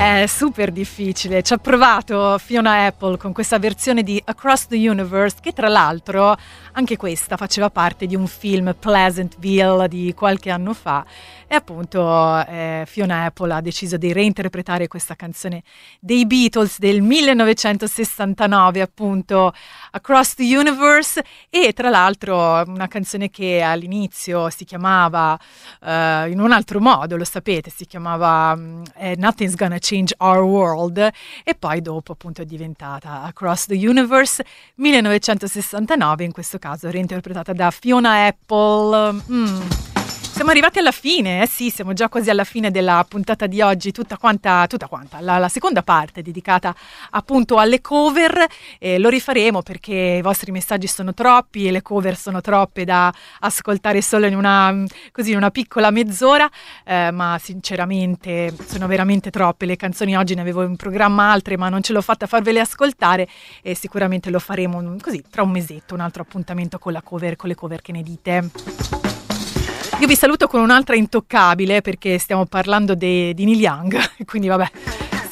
È 0.04 0.26
super 0.26 0.70
difficile. 0.70 1.42
Ci 1.42 1.54
ha 1.54 1.56
provato 1.56 2.36
Fiona 2.36 2.84
Apple 2.84 3.16
con 3.16 3.32
questa 3.32 3.58
versione 3.58 4.02
di 4.02 4.20
Across 4.22 4.66
the 4.66 4.76
Universe, 4.76 5.38
che 5.40 5.54
tra 5.54 5.68
l'altro 5.68 6.36
anche 6.72 6.98
questa 6.98 7.38
faceva 7.38 7.70
parte 7.70 8.04
di 8.04 8.14
un 8.14 8.26
film 8.26 8.76
Pleasantville 8.78 9.88
di 9.88 10.12
qualche 10.14 10.50
anno 10.50 10.74
fa. 10.74 11.06
E 11.46 11.54
appunto 11.54 12.44
eh, 12.46 12.84
Fiona 12.86 13.24
Apple 13.24 13.54
ha 13.54 13.62
deciso 13.62 13.96
di 13.96 14.12
reinterpretare 14.12 14.88
questa 14.88 15.14
canzone 15.14 15.62
dei 16.00 16.26
Beatles 16.26 16.78
del 16.78 17.00
1969, 17.00 18.82
appunto 18.82 19.54
Across 19.92 20.34
the 20.34 20.56
Universe. 20.56 21.24
E 21.48 21.72
tra 21.72 21.88
l'altro 21.88 22.62
una 22.66 22.88
canzone 22.88 23.30
che 23.30 23.62
all'inizio 23.62 24.50
si 24.50 24.66
chiamava 24.66 25.38
eh, 25.82 26.28
in 26.28 26.40
un 26.40 26.52
altro 26.52 26.78
modo, 26.80 27.16
lo 27.16 27.24
sapete, 27.24 27.70
si 27.70 27.86
chiamava 27.86 28.54
mm, 28.54 28.82
eh, 28.96 29.14
Nothing's 29.16 29.54
Gonna 29.54 29.78
Change 29.80 29.92
Our 30.18 30.42
World 30.42 30.98
e 31.44 31.54
poi 31.54 31.80
dopo 31.80 32.12
appunto 32.12 32.42
è 32.42 32.44
diventata 32.44 33.22
Across 33.22 33.66
the 33.66 33.86
Universe 33.86 34.44
1969, 34.76 36.24
in 36.24 36.32
questo 36.32 36.58
caso 36.58 36.90
reinterpretata 36.90 37.52
da 37.52 37.70
Fiona 37.70 38.26
Apple. 38.26 39.22
Mm. 39.30 39.93
Siamo 40.34 40.50
arrivati 40.50 40.80
alla 40.80 40.90
fine, 40.90 41.42
eh 41.42 41.46
sì, 41.46 41.70
siamo 41.70 41.92
già 41.92 42.08
quasi 42.08 42.28
alla 42.28 42.42
fine 42.42 42.72
della 42.72 43.06
puntata 43.08 43.46
di 43.46 43.60
oggi, 43.60 43.92
tutta 43.92 44.16
quanta, 44.16 44.66
tutta 44.66 44.88
quanta, 44.88 45.20
la, 45.20 45.38
la 45.38 45.48
seconda 45.48 45.84
parte 45.84 46.22
dedicata 46.22 46.74
appunto 47.10 47.58
alle 47.58 47.80
cover, 47.80 48.44
eh, 48.80 48.98
lo 48.98 49.10
rifaremo 49.10 49.62
perché 49.62 49.94
i 49.94 50.22
vostri 50.22 50.50
messaggi 50.50 50.88
sono 50.88 51.14
troppi 51.14 51.68
e 51.68 51.70
le 51.70 51.82
cover 51.82 52.16
sono 52.16 52.40
troppe 52.40 52.84
da 52.84 53.14
ascoltare 53.38 54.02
solo 54.02 54.26
in 54.26 54.34
una, 54.34 54.84
così, 55.12 55.30
in 55.30 55.36
una 55.36 55.52
piccola 55.52 55.92
mezz'ora, 55.92 56.50
eh, 56.84 57.12
ma 57.12 57.38
sinceramente 57.40 58.52
sono 58.66 58.88
veramente 58.88 59.30
troppe, 59.30 59.66
le 59.66 59.76
canzoni 59.76 60.16
oggi 60.16 60.34
ne 60.34 60.40
avevo 60.40 60.64
in 60.64 60.74
programma 60.74 61.30
altre 61.30 61.56
ma 61.56 61.68
non 61.68 61.80
ce 61.80 61.92
l'ho 61.92 62.02
fatta 62.02 62.26
farvele 62.26 62.58
ascoltare 62.58 63.28
e 63.62 63.76
sicuramente 63.76 64.30
lo 64.30 64.40
faremo 64.40 64.96
così 65.00 65.22
tra 65.30 65.44
un 65.44 65.52
mesetto, 65.52 65.94
un 65.94 66.00
altro 66.00 66.22
appuntamento 66.22 66.80
con 66.80 67.00
cover, 67.04 67.36
con 67.36 67.48
le 67.48 67.54
cover 67.54 67.80
che 67.80 67.92
ne 67.92 68.02
dite. 68.02 69.03
Io 70.00 70.08
vi 70.08 70.16
saluto 70.16 70.48
con 70.48 70.60
un'altra 70.60 70.96
intoccabile 70.96 71.80
perché 71.80 72.18
stiamo 72.18 72.46
parlando 72.46 72.94
de- 72.94 73.32
di 73.32 73.44
Neil 73.44 73.60
Young, 73.60 73.98
quindi 74.26 74.48
vabbè, 74.48 74.70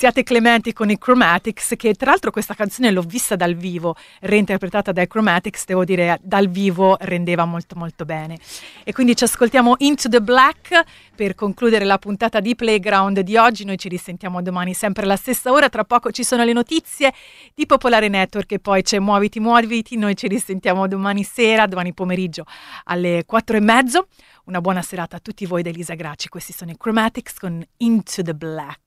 siate 0.02 0.22
clementi 0.22 0.72
con 0.72 0.90
i 0.90 0.98
Chromatics, 0.98 1.74
che 1.76 1.94
tra 1.94 2.10
l'altro 2.10 2.30
questa 2.30 2.54
canzone 2.54 2.90
l'ho 2.90 3.02
vista 3.02 3.36
dal 3.36 3.54
vivo, 3.54 3.94
reinterpretata 4.20 4.90
dai 4.90 5.06
Chromatics, 5.06 5.64
devo 5.64 5.84
dire 5.84 6.18
dal 6.22 6.48
vivo 6.48 6.96
rendeva 7.00 7.44
molto 7.44 7.76
molto 7.76 8.04
bene. 8.04 8.38
E 8.82 8.92
quindi 8.92 9.14
ci 9.14 9.24
ascoltiamo 9.24 9.74
Into 9.78 10.08
the 10.08 10.20
Black 10.20 10.82
per 11.14 11.36
concludere 11.36 11.84
la 11.84 11.98
puntata 11.98 12.40
di 12.40 12.56
Playground 12.56 13.20
di 13.20 13.36
oggi, 13.36 13.64
noi 13.64 13.78
ci 13.78 13.88
risentiamo 13.88 14.42
domani 14.42 14.74
sempre 14.74 15.04
alla 15.04 15.14
stessa 15.16 15.52
ora, 15.52 15.68
tra 15.68 15.84
poco 15.84 16.10
ci 16.10 16.24
sono 16.24 16.42
le 16.42 16.52
notizie 16.52 17.12
di 17.54 17.66
Popolare 17.66 18.08
Network 18.08 18.50
e 18.50 18.58
poi 18.58 18.82
c'è 18.82 18.98
Muoviti 18.98 19.38
Muoviti, 19.38 19.96
noi 19.96 20.16
ci 20.16 20.26
risentiamo 20.26 20.88
domani 20.88 21.22
sera, 21.22 21.66
domani 21.66 21.92
pomeriggio 21.94 22.44
alle 22.84 23.22
quattro 23.24 23.56
e 23.56 23.60
mezzo. 23.60 24.08
Una 24.44 24.60
buona 24.60 24.82
serata 24.82 25.16
a 25.16 25.20
tutti 25.20 25.46
voi 25.46 25.62
da 25.62 25.68
Elisa 25.68 25.94
Graci. 25.94 26.28
Questi 26.28 26.52
sono 26.52 26.72
i 26.72 26.76
Chromatics 26.76 27.38
con 27.38 27.64
Into 27.76 28.22
the 28.22 28.34
Black. 28.34 28.80